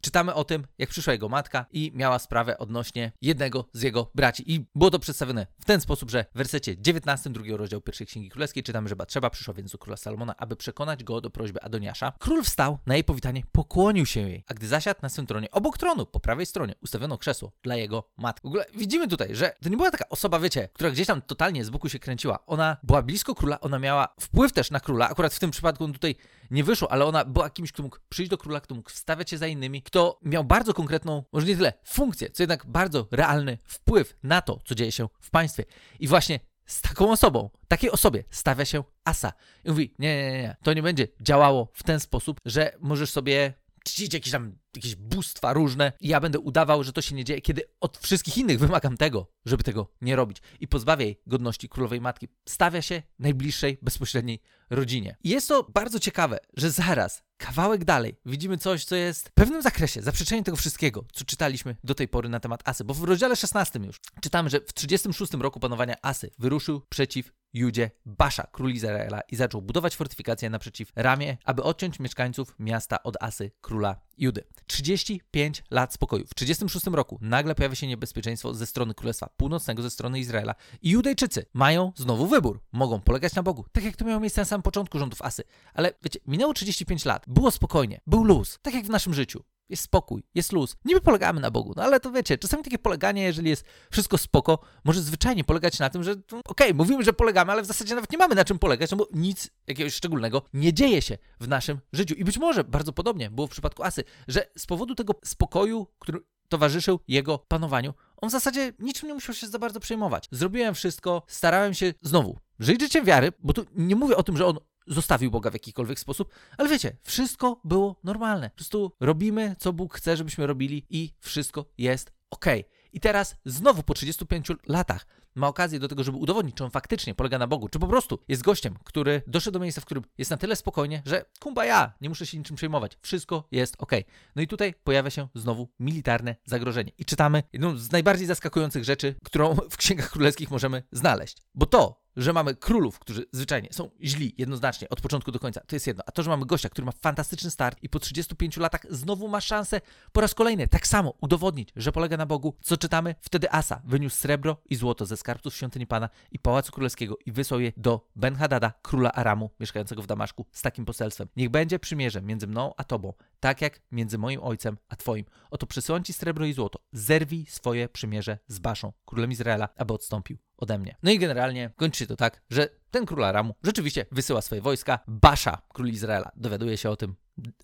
czytamy 0.01 0.33
o 0.33 0.43
tym, 0.43 0.65
jak 0.77 0.89
przyszła 0.89 1.13
jego 1.13 1.29
matka 1.29 1.65
i 1.71 1.91
miała 1.95 2.19
sprawę 2.19 2.57
odnośnie 2.57 3.11
jednego 3.21 3.69
z 3.73 3.81
jego 3.81 4.11
braci. 4.15 4.53
I 4.53 4.65
było 4.75 4.91
to 4.91 4.99
przedstawione 4.99 5.47
w 5.59 5.65
ten 5.65 5.81
sposób, 5.81 6.11
że 6.11 6.25
w 6.33 6.37
wersecie 6.37 6.77
19 6.77 7.29
drugiego 7.29 7.57
rozdziału 7.57 7.81
pierwszej 7.81 8.07
księgi 8.07 8.29
królewskiej 8.29 8.63
czytamy, 8.63 8.89
że 8.89 8.95
Batrzeba 8.95 9.29
przyszła 9.29 9.53
więc 9.53 9.71
do 9.71 9.77
króla 9.77 9.97
Salomona, 9.97 10.37
aby 10.37 10.55
przekonać 10.55 11.03
go 11.03 11.21
do 11.21 11.29
prośby 11.29 11.61
Adoniasza. 11.61 12.13
Król 12.19 12.43
wstał 12.43 12.77
na 12.85 12.93
jej 12.93 13.03
powitanie, 13.03 13.43
pokłonił 13.51 14.05
się 14.05 14.29
jej, 14.29 14.43
a 14.47 14.53
gdy 14.53 14.67
zasiadł 14.67 14.99
na 15.01 15.09
swym 15.09 15.25
tronie, 15.27 15.51
obok 15.51 15.77
tronu, 15.77 16.05
po 16.05 16.19
prawej 16.19 16.45
stronie, 16.45 16.75
ustawiono 16.81 17.17
krzesło 17.17 17.51
dla 17.63 17.75
jego 17.75 18.09
matki. 18.17 18.41
W 18.43 18.47
ogóle 18.47 18.65
widzimy 18.75 19.07
tutaj, 19.07 19.35
że 19.35 19.53
to 19.63 19.69
nie 19.69 19.77
była 19.77 19.91
taka 19.91 20.09
osoba, 20.09 20.39
wiecie, 20.39 20.69
która 20.73 20.91
gdzieś 20.91 21.07
tam 21.07 21.21
totalnie 21.21 21.65
z 21.65 21.69
boku 21.69 21.89
się 21.89 21.99
kręciła. 21.99 22.45
Ona 22.45 22.77
była 22.83 23.01
blisko 23.01 23.35
króla, 23.35 23.59
ona 23.59 23.79
miała 23.79 24.07
wpływ 24.19 24.53
też 24.53 24.71
na 24.71 24.79
króla. 24.79 25.09
Akurat 25.09 25.33
w 25.33 25.39
tym 25.39 25.51
przypadku 25.51 25.83
on 25.83 25.93
tutaj 25.93 26.15
nie 26.51 26.63
wyszło, 26.63 26.91
ale 26.91 27.05
ona 27.05 27.25
była 27.25 27.49
kimś, 27.49 27.71
kto 27.71 27.83
mógł 27.83 27.97
przyjść 28.09 28.29
do 28.29 28.37
króla, 28.37 28.61
kto 28.61 28.75
mógł 28.75 28.89
wstawiać 28.89 29.29
się 29.29 29.37
za 29.37 29.47
innymi, 29.47 29.81
kto 29.81 30.19
miał 30.21 30.43
bardzo 30.43 30.73
konkretną, 30.73 31.23
może 31.33 31.47
nie 31.47 31.55
tyle 31.55 31.73
funkcję, 31.83 32.29
co 32.29 32.43
jednak 32.43 32.65
bardzo 32.65 33.07
realny 33.11 33.57
wpływ 33.63 34.17
na 34.23 34.41
to, 34.41 34.59
co 34.65 34.75
dzieje 34.75 34.91
się 34.91 35.07
w 35.19 35.29
państwie. 35.29 35.65
I 35.99 36.07
właśnie 36.07 36.39
z 36.65 36.81
taką 36.81 37.11
osobą, 37.11 37.49
takiej 37.67 37.91
osobie 37.91 38.23
stawia 38.29 38.65
się 38.65 38.83
Asa. 39.05 39.33
I 39.65 39.69
mówi, 39.69 39.95
nie, 39.99 40.15
nie, 40.15 40.31
nie, 40.31 40.55
to 40.63 40.73
nie 40.73 40.83
będzie 40.83 41.07
działało 41.21 41.71
w 41.73 41.83
ten 41.83 41.99
sposób, 41.99 42.41
że 42.45 42.77
możesz 42.79 43.11
sobie 43.11 43.53
czcić 43.83 44.13
jakieś 44.13 44.31
tam 44.31 44.57
jakieś 44.77 44.95
bóstwa 44.95 45.53
różne 45.53 45.91
i 45.99 46.07
ja 46.07 46.19
będę 46.19 46.39
udawał, 46.39 46.83
że 46.83 46.93
to 46.93 47.01
się 47.01 47.15
nie 47.15 47.23
dzieje, 47.23 47.41
kiedy 47.41 47.61
od 47.81 47.97
wszystkich 47.97 48.37
innych 48.37 48.59
wymagam 48.59 48.97
tego, 48.97 49.31
żeby 49.45 49.63
tego 49.63 49.91
nie 50.01 50.15
robić 50.15 50.37
i 50.59 50.67
pozbawia 50.67 51.05
jej 51.05 51.21
godności 51.27 51.69
królowej 51.69 52.01
matki. 52.01 52.27
Stawia 52.49 52.81
się 52.81 53.01
najbliższej, 53.19 53.77
bezpośredniej 53.81 54.41
rodzinie. 54.69 55.15
I 55.23 55.29
jest 55.29 55.47
to 55.47 55.67
bardzo 55.73 55.99
ciekawe, 55.99 56.39
że 56.57 56.71
zaraz, 56.71 57.23
kawałek 57.37 57.85
dalej, 57.85 58.19
widzimy 58.25 58.57
coś, 58.57 58.85
co 58.85 58.95
jest 58.95 59.29
w 59.29 59.31
pewnym 59.31 59.61
zakresie 59.61 60.01
zaprzeczeniem 60.01 60.43
tego 60.43 60.57
wszystkiego, 60.57 61.05
co 61.13 61.25
czytaliśmy 61.25 61.75
do 61.83 61.95
tej 61.95 62.07
pory 62.07 62.29
na 62.29 62.39
temat 62.39 62.69
Asy. 62.69 62.83
Bo 62.83 62.93
w 62.93 63.03
rozdziale 63.03 63.35
16 63.35 63.79
już 63.79 63.99
czytamy, 64.21 64.49
że 64.49 64.59
w 64.59 64.73
36 64.73 65.33
roku 65.33 65.59
panowania 65.59 65.95
Asy 66.01 66.31
wyruszył 66.39 66.81
przeciw 66.89 67.31
Judzie 67.53 67.91
Basza, 68.05 68.47
król 68.51 68.71
Izraela, 68.71 69.21
i 69.21 69.35
zaczął 69.35 69.61
budować 69.61 69.95
fortyfikacje 69.95 70.49
naprzeciw 70.49 70.91
Ramie, 70.95 71.37
aby 71.45 71.63
odciąć 71.63 71.99
mieszkańców 71.99 72.55
miasta 72.59 73.03
od 73.03 73.23
Asy, 73.23 73.51
króla 73.61 74.06
Judy. 74.17 74.43
35 74.67 75.63
lat 75.71 75.93
spokoju. 75.93 76.25
W 76.27 76.35
36 76.35 76.85
roku 76.85 77.17
nagle 77.21 77.55
pojawia 77.55 77.75
się 77.75 77.87
niebezpieczeństwo 77.87 78.53
ze 78.53 78.65
strony 78.65 78.93
Królestwa 78.93 79.29
Północnego, 79.37 79.81
ze 79.81 79.89
strony 79.89 80.19
Izraela 80.19 80.55
i 80.81 80.89
Judejczycy 80.89 81.45
mają 81.53 81.91
znowu 81.95 82.27
wybór. 82.27 82.59
Mogą 82.71 83.01
polegać 83.01 83.35
na 83.35 83.43
Bogu, 83.43 83.65
tak 83.71 83.83
jak 83.83 83.95
to 83.95 84.05
miało 84.05 84.19
miejsce 84.19 84.41
na 84.41 84.45
samym 84.45 84.61
początku 84.61 84.99
rządów 84.99 85.21
Asy. 85.21 85.43
Ale 85.73 85.93
wiecie, 86.03 86.19
minęło 86.27 86.53
35 86.53 87.05
lat, 87.05 87.23
było 87.27 87.51
spokojnie, 87.51 88.01
był 88.07 88.23
luz, 88.23 88.59
tak 88.61 88.73
jak 88.73 88.85
w 88.85 88.89
naszym 88.89 89.13
życiu. 89.13 89.43
Jest 89.69 89.83
spokój, 89.83 90.23
jest 90.35 90.51
luz. 90.51 90.75
Niby 90.85 91.01
polegamy 91.01 91.41
na 91.41 91.51
Bogu, 91.51 91.73
no 91.75 91.83
ale 91.83 91.99
to 91.99 92.11
wiecie, 92.11 92.37
czasami 92.37 92.63
takie 92.63 92.79
poleganie, 92.79 93.23
jeżeli 93.23 93.49
jest 93.49 93.65
wszystko 93.91 94.17
spoko, 94.17 94.59
może 94.83 95.01
zwyczajnie 95.01 95.43
polegać 95.43 95.79
na 95.79 95.89
tym, 95.89 96.03
że 96.03 96.15
no, 96.15 96.39
okej, 96.39 96.43
okay, 96.45 96.73
mówimy, 96.73 97.03
że 97.03 97.13
polegamy, 97.13 97.51
ale 97.51 97.61
w 97.61 97.65
zasadzie 97.65 97.95
nawet 97.95 98.11
nie 98.11 98.17
mamy 98.17 98.35
na 98.35 98.45
czym 98.45 98.59
polegać, 98.59 98.91
no 98.91 98.97
bo 98.97 99.07
nic 99.13 99.49
jakiegoś 99.67 99.93
szczególnego 99.93 100.41
nie 100.53 100.73
dzieje 100.73 101.01
się 101.01 101.17
w 101.39 101.47
naszym 101.47 101.79
życiu. 101.93 102.15
I 102.15 102.23
być 102.23 102.37
może 102.37 102.63
bardzo 102.63 102.93
podobnie 102.93 103.29
było 103.29 103.47
w 103.47 103.51
przypadku 103.51 103.83
Asy, 103.83 104.03
że 104.27 104.47
z 104.57 104.65
powodu 104.65 104.95
tego 104.95 105.13
spokoju, 105.25 105.87
który 105.99 106.19
towarzyszył 106.49 106.99
jego 107.07 107.37
panowaniu, 107.37 107.93
on 108.17 108.29
w 108.29 108.31
zasadzie 108.31 108.73
niczym 108.79 109.07
nie 109.07 109.13
musiał 109.13 109.35
się 109.35 109.47
za 109.47 109.59
bardzo 109.59 109.79
przejmować. 109.79 110.27
Zrobiłem 110.31 110.75
wszystko, 110.75 111.23
starałem 111.27 111.73
się 111.73 111.93
znowu 112.01 112.37
żyć 112.59 112.81
życiem 112.81 113.05
wiary, 113.05 113.31
bo 113.39 113.53
tu 113.53 113.65
nie 113.75 113.95
mówię 113.95 114.17
o 114.17 114.23
tym, 114.23 114.37
że 114.37 114.45
on 114.45 114.57
zostawił 114.87 115.31
Boga 115.31 115.49
w 115.49 115.53
jakikolwiek 115.53 115.99
sposób, 115.99 116.33
ale 116.57 116.69
wiecie, 116.69 116.97
wszystko 117.03 117.61
było 117.63 117.99
normalne. 118.03 118.49
Po 118.49 118.55
prostu 118.55 118.91
robimy, 118.99 119.55
co 119.59 119.73
Bóg 119.73 119.93
chce, 119.93 120.17
żebyśmy 120.17 120.47
robili 120.47 120.85
i 120.89 121.13
wszystko 121.19 121.65
jest 121.77 122.11
ok. 122.29 122.45
I 122.93 122.99
teraz 122.99 123.35
znowu 123.45 123.83
po 123.83 123.93
35 123.93 124.47
latach 124.67 125.05
ma 125.37 125.47
okazję 125.47 125.79
do 125.79 125.87
tego, 125.87 126.03
żeby 126.03 126.17
udowodnić, 126.17 126.55
czy 126.55 126.63
on 126.63 126.71
faktycznie 126.71 127.15
polega 127.15 127.37
na 127.37 127.47
Bogu, 127.47 127.69
czy 127.69 127.79
po 127.79 127.87
prostu 127.87 128.19
jest 128.27 128.43
gościem, 128.43 128.75
który 128.83 129.21
doszedł 129.27 129.53
do 129.53 129.59
miejsca, 129.59 129.81
w 129.81 129.85
którym 129.85 130.03
jest 130.17 130.31
na 130.31 130.37
tyle 130.37 130.55
spokojnie, 130.55 131.01
że 131.05 131.25
kumba 131.39 131.65
ja, 131.65 131.93
nie 132.01 132.09
muszę 132.09 132.25
się 132.25 132.37
niczym 132.37 132.55
przejmować, 132.55 132.97
wszystko 133.01 133.47
jest 133.51 133.75
ok. 133.79 133.91
No 134.35 134.41
i 134.41 134.47
tutaj 134.47 134.73
pojawia 134.83 135.09
się 135.09 135.27
znowu 135.35 135.69
militarne 135.79 136.35
zagrożenie. 136.45 136.91
I 136.97 137.05
czytamy 137.05 137.43
jedną 137.53 137.77
z 137.77 137.91
najbardziej 137.91 138.27
zaskakujących 138.27 138.83
rzeczy, 138.83 139.15
którą 139.23 139.55
w 139.55 139.77
księgach 139.77 140.09
królewskich 140.09 140.51
możemy 140.51 140.83
znaleźć. 140.91 141.37
Bo 141.55 141.65
to, 141.65 142.06
że 142.17 142.33
mamy 142.33 142.55
królów, 142.55 142.99
którzy 142.99 143.25
zwyczajnie 143.31 143.69
są 143.71 143.89
źli 144.03 144.35
jednoznacznie 144.37 144.89
od 144.89 145.01
początku 145.01 145.31
do 145.31 145.39
końca, 145.39 145.61
to 145.67 145.75
jest 145.75 145.87
jedno. 145.87 146.03
A 146.07 146.11
to, 146.11 146.23
że 146.23 146.29
mamy 146.29 146.45
gościa, 146.45 146.69
który 146.69 146.85
ma 146.85 146.91
fantastyczny 146.91 147.51
start 147.51 147.79
i 147.83 147.89
po 147.89 147.99
35 147.99 148.57
latach 148.57 148.85
znowu 148.89 149.27
ma 149.27 149.41
szansę 149.41 149.81
po 150.11 150.21
raz 150.21 150.33
kolejny 150.33 150.67
tak 150.67 150.87
samo 150.87 151.13
udowodnić, 151.21 151.69
że 151.75 151.91
polega 151.91 152.17
na 152.17 152.25
Bogu, 152.25 152.55
co 152.61 152.77
czytamy? 152.77 153.15
Wtedy 153.21 153.51
Asa 153.51 153.81
wyniósł 153.85 154.17
srebro 154.17 154.57
i 154.69 154.75
złoto 154.75 155.05
ze 155.05 155.17
skarbców 155.17 155.55
świątyni 155.55 155.87
Pana 155.87 156.09
i 156.31 156.39
Pałacu 156.39 156.71
Królewskiego 156.71 157.17
i 157.25 157.31
wysłał 157.31 157.59
je 157.59 157.71
do 157.77 158.07
Ben-Hadada, 158.15 158.71
króla 158.81 159.11
Aramu, 159.11 159.49
mieszkającego 159.59 160.01
w 160.01 160.07
Damaszku, 160.07 160.45
z 160.51 160.61
takim 160.61 160.85
poselstwem. 160.85 161.27
Niech 161.35 161.49
będzie 161.49 161.79
przymierze 161.79 162.21
między 162.21 162.47
mną 162.47 162.73
a 162.77 162.83
Tobą, 162.83 163.13
tak 163.39 163.61
jak 163.61 163.81
między 163.91 164.17
moim 164.17 164.43
ojcem 164.43 164.77
a 164.89 164.95
Twoim. 164.95 165.25
Oto 165.51 165.67
przysyłam 165.67 166.03
Ci 166.03 166.13
srebro 166.13 166.45
i 166.45 166.53
złoto. 166.53 166.79
Zerwij 166.91 167.45
swoje 167.45 167.89
przymierze 167.89 168.37
z 168.47 168.59
Baszą, 168.59 168.93
królem 169.05 169.31
Izraela, 169.31 169.69
aby 169.75 169.93
odstąpił 169.93 170.37
ode 170.57 170.77
mnie. 170.79 170.95
No 171.03 171.11
i 171.11 171.19
generalnie 171.19 171.71
kończy 171.75 171.99
się 171.99 172.07
to 172.07 172.15
tak, 172.15 172.41
że 172.49 172.69
ten 172.91 173.05
król 173.05 173.23
Aramu 173.23 173.55
rzeczywiście 173.63 174.05
wysyła 174.11 174.41
swoje 174.41 174.61
wojska. 174.61 174.99
Basza, 175.07 175.61
król 175.73 175.87
Izraela, 175.87 176.31
dowiaduje 176.35 176.77
się 176.77 176.89
o 176.89 176.95
tym, 176.95 177.15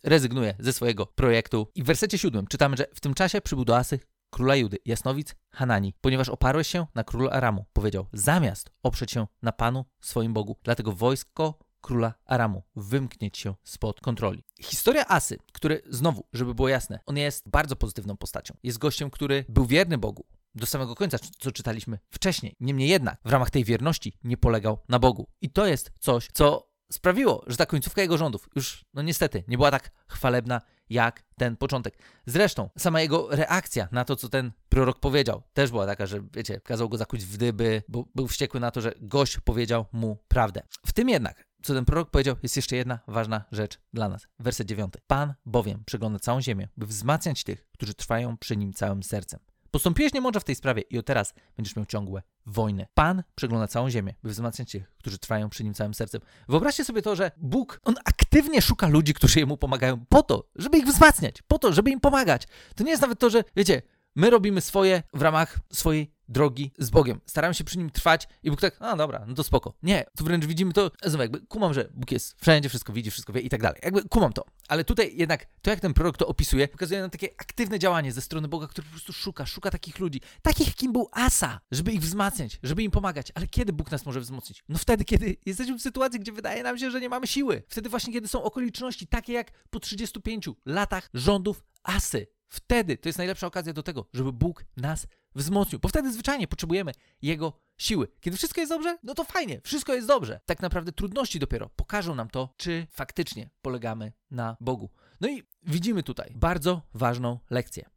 rezygnuje 0.04 0.56
ze 0.60 0.74
swojego 0.74 1.06
projektu. 1.06 1.68
I 1.76 1.84
w 1.84 1.86
wersecie 1.86 2.18
siódmym 2.18 2.48
czytamy, 2.48 2.78
że 2.78 2.88
w 2.94 3.00
tym 3.00 3.14
czasie 3.14 3.42
przybył 3.42 3.66
do 3.66 3.78
Asy 3.78 4.00
króla 4.34 4.56
Judy, 4.56 4.78
jasnowic 4.86 5.36
Hanani, 5.50 5.94
ponieważ 6.02 6.30
oparłeś 6.30 6.68
się 6.68 6.86
na 6.96 7.04
królu 7.04 7.30
Aramu. 7.30 7.66
Powiedział, 7.74 8.08
zamiast 8.14 8.72
oprzeć 8.84 9.12
się 9.12 9.28
na 9.42 9.52
Panu, 9.52 9.86
swoim 10.02 10.34
Bogu. 10.34 10.58
Dlatego 10.64 10.92
wojsko 10.92 11.60
króla 11.84 12.14
Aramu 12.26 12.64
wymknieć 12.76 13.38
się 13.38 13.56
spod 13.64 14.02
kontroli. 14.02 14.44
Historia 14.62 15.08
Asy, 15.08 15.38
który 15.54 15.82
znowu, 15.90 16.28
żeby 16.34 16.56
było 16.56 16.70
jasne, 16.70 17.00
on 17.06 17.18
jest 17.18 17.50
bardzo 17.50 17.76
pozytywną 17.76 18.18
postacią. 18.18 18.58
Jest 18.64 18.78
gościem, 18.78 19.10
który 19.10 19.46
był 19.50 19.66
wierny 19.66 19.98
Bogu, 19.98 20.26
do 20.56 20.66
samego 20.66 20.96
końca, 20.96 21.18
co 21.40 21.52
czytaliśmy 21.52 22.00
wcześniej. 22.10 22.56
Niemniej 22.60 22.90
jednak 22.90 23.20
w 23.26 23.32
ramach 23.32 23.50
tej 23.50 23.64
wierności 23.64 24.18
nie 24.24 24.38
polegał 24.38 24.80
na 24.90 25.00
Bogu. 25.00 25.28
I 25.42 25.50
to 25.50 25.66
jest 25.66 25.92
coś, 26.00 26.28
co 26.34 26.74
sprawiło, 26.92 27.44
że 27.48 27.58
ta 27.58 27.66
końcówka 27.66 28.02
jego 28.02 28.18
rządów 28.18 28.50
już, 28.56 28.86
no 28.94 29.02
niestety, 29.02 29.44
nie 29.48 29.58
była 29.58 29.72
tak 29.72 29.92
chwalebna 30.08 30.62
jak 30.90 31.24
ten 31.38 31.58
początek. 31.58 31.98
Zresztą 32.26 32.70
sama 32.78 33.02
jego 33.02 33.28
reakcja 33.32 33.88
na 33.92 34.06
to, 34.06 34.16
co 34.16 34.30
ten 34.30 34.52
prorok 34.70 35.00
powiedział, 35.00 35.44
też 35.54 35.72
była 35.72 35.86
taka, 35.86 36.06
że 36.06 36.24
wiecie, 36.34 36.62
kazał 36.62 36.90
go 36.90 36.98
zakuć 36.98 37.26
w 37.26 37.38
dyby, 37.38 37.84
bo 37.88 38.06
był 38.16 38.28
wściekły 38.28 38.60
na 38.60 38.72
to, 38.72 38.82
że 38.82 38.94
gość 39.02 39.40
powiedział 39.40 39.86
mu 39.92 40.18
prawdę. 40.28 40.62
W 40.86 40.94
tym 40.94 41.10
jednak 41.10 41.46
co 41.64 41.74
ten 41.74 41.86
prorok 41.86 42.10
powiedział, 42.10 42.36
jest 42.44 42.56
jeszcze 42.56 42.76
jedna 42.76 43.00
ważna 43.08 43.44
rzecz 43.52 43.80
dla 43.94 44.10
nas. 44.10 44.28
Werset 44.40 44.68
9. 44.68 44.94
Pan 45.08 45.34
bowiem 45.46 45.84
przegląda 45.86 46.20
całą 46.20 46.42
ziemię, 46.42 46.68
by 46.78 46.86
wzmacniać 46.86 47.44
tych, 47.44 47.68
którzy 47.72 47.94
trwają 47.94 48.38
przy 48.38 48.58
nim 48.58 48.74
całym 48.74 49.04
sercem. 49.04 49.40
Postąpiłeś 49.72 50.14
niemądrze 50.14 50.40
w 50.40 50.44
tej 50.44 50.56
sprawie 50.56 50.82
i 50.82 50.98
od 50.98 51.06
teraz 51.06 51.34
będziesz 51.58 51.76
miał 51.76 51.86
ciągłe 51.86 52.22
wojny. 52.46 52.88
Pan 52.94 53.24
przegląda 53.36 53.68
całą 53.68 53.90
ziemię, 53.90 54.14
by 54.24 54.30
wzmacniać 54.30 54.72
tych, 54.72 54.92
którzy 54.98 55.18
trwają 55.18 55.50
przy 55.50 55.64
nim 55.64 55.74
całym 55.74 55.94
sercem. 55.94 56.22
Wyobraźcie 56.48 56.86
sobie 56.86 57.02
to, 57.02 57.16
że 57.16 57.32
Bóg, 57.38 57.80
On 57.84 57.96
aktywnie 58.06 58.62
szuka 58.62 58.88
ludzi, 58.88 59.14
którzy 59.14 59.40
Jemu 59.40 59.58
pomagają 59.58 60.06
po 60.10 60.24
to, 60.24 60.50
żeby 60.56 60.78
ich 60.78 60.86
wzmacniać, 60.86 61.42
po 61.42 61.60
to, 61.60 61.74
żeby 61.74 61.92
im 61.92 62.00
pomagać. 62.00 62.48
To 62.76 62.84
nie 62.84 62.90
jest 62.90 63.02
nawet 63.02 63.20
to, 63.20 63.30
że, 63.30 63.44
wiecie, 63.56 63.82
my 64.16 64.30
robimy 64.30 64.62
swoje 64.62 65.04
w 65.14 65.22
ramach 65.22 65.60
swojej 65.74 66.14
drogi 66.34 66.72
z 66.78 66.90
Bogiem. 66.90 67.22
Staramy 67.26 67.54
się 67.54 67.64
przy 67.64 67.78
nim 67.78 67.90
trwać 67.90 68.28
i 68.44 68.52
Bóg 68.52 68.62
tak, 68.62 68.76
a 68.80 68.96
dobra, 68.96 69.26
no 69.28 69.34
to 69.34 69.44
spoko. 69.44 69.74
Nie, 69.84 70.06
tu 70.18 70.24
wręcz 70.24 70.46
widzimy 70.46 70.74
to, 70.74 70.92
znowu 71.04 71.22
jakby 71.22 71.42
kumam, 71.42 71.74
że 71.74 71.90
Bóg 71.94 72.12
jest 72.12 72.42
wszędzie, 72.42 72.70
wszystko 72.70 72.94
widzi, 72.94 73.12
wszystko 73.12 73.34
wie 73.34 73.42
i 73.42 73.50
tak 73.50 73.62
dalej. 73.62 73.80
Jakby 73.84 74.04
kumam 74.10 74.34
to. 74.34 74.46
Ale 74.68 74.84
tutaj 74.84 75.12
jednak 75.16 75.46
to, 75.62 75.70
jak 75.70 75.80
ten 75.80 75.94
prorok 75.94 76.18
to 76.18 76.28
opisuje, 76.28 76.68
pokazuje 76.68 77.02
nam 77.02 77.10
takie 77.10 77.30
aktywne 77.38 77.80
działanie 77.80 78.12
ze 78.12 78.22
strony 78.22 78.48
Boga, 78.48 78.68
który 78.68 78.86
po 78.86 78.92
prostu 78.92 79.14
szuka, 79.14 79.46
szuka 79.46 79.72
takich 79.72 80.00
ludzi, 80.00 80.22
takich 80.42 80.68
jakim 80.68 80.94
był 80.94 81.10
Asa, 81.12 81.60
żeby 81.72 81.92
ich 81.92 82.02
wzmacniać, 82.02 82.60
żeby 82.64 82.84
im 82.84 82.92
pomagać. 82.92 83.32
Ale 83.36 83.48
kiedy 83.48 83.74
Bóg 83.74 83.92
nas 83.92 84.06
może 84.06 84.20
wzmocnić? 84.20 84.64
No 84.70 84.78
wtedy, 84.78 85.06
kiedy 85.06 85.38
jesteśmy 85.46 85.78
w 85.78 85.82
sytuacji, 85.82 86.20
gdzie 86.20 86.32
wydaje 86.32 86.64
nam 86.64 86.78
się, 86.78 86.92
że 86.92 87.02
nie 87.02 87.10
mamy 87.10 87.28
siły. 87.28 87.64
Wtedy 87.68 87.90
właśnie, 87.90 88.14
kiedy 88.14 88.28
są 88.28 88.44
okoliczności 88.44 89.08
takie 89.08 89.34
jak 89.34 89.52
po 89.70 89.80
35 89.80 90.50
latach 90.66 91.10
rządów 91.14 91.64
Asy. 91.84 92.28
Wtedy 92.54 92.98
to 92.98 93.10
jest 93.10 93.18
najlepsza 93.18 93.48
okazja 93.48 93.74
do 93.74 93.84
tego, 93.84 94.06
żeby 94.14 94.32
Bóg 94.32 94.66
nas 94.78 95.08
wzmocnił, 95.36 95.80
bo 95.80 95.90
wtedy 95.90 96.14
zwyczajnie 96.14 96.48
potrzebujemy 96.48 96.92
Jego 97.22 97.54
siły. 97.78 98.08
Kiedy 98.20 98.38
wszystko 98.38 98.62
jest 98.62 98.72
dobrze, 98.72 98.98
no 99.04 99.14
to 99.14 99.24
fajnie, 99.24 99.62
wszystko 99.64 99.94
jest 99.94 100.08
dobrze. 100.08 100.40
Tak 100.46 100.62
naprawdę 100.62 100.92
trudności 100.92 101.40
dopiero 101.40 101.70
pokażą 101.70 102.16
nam 102.16 102.30
to, 102.30 102.54
czy 102.58 102.88
faktycznie 102.92 103.50
polegamy 103.62 104.12
na 104.32 104.58
Bogu. 104.60 104.90
No 105.22 105.30
i 105.30 105.44
widzimy 105.64 106.04
tutaj 106.04 106.34
bardzo 106.36 106.82
ważną 106.94 107.40
lekcję. 107.50 107.90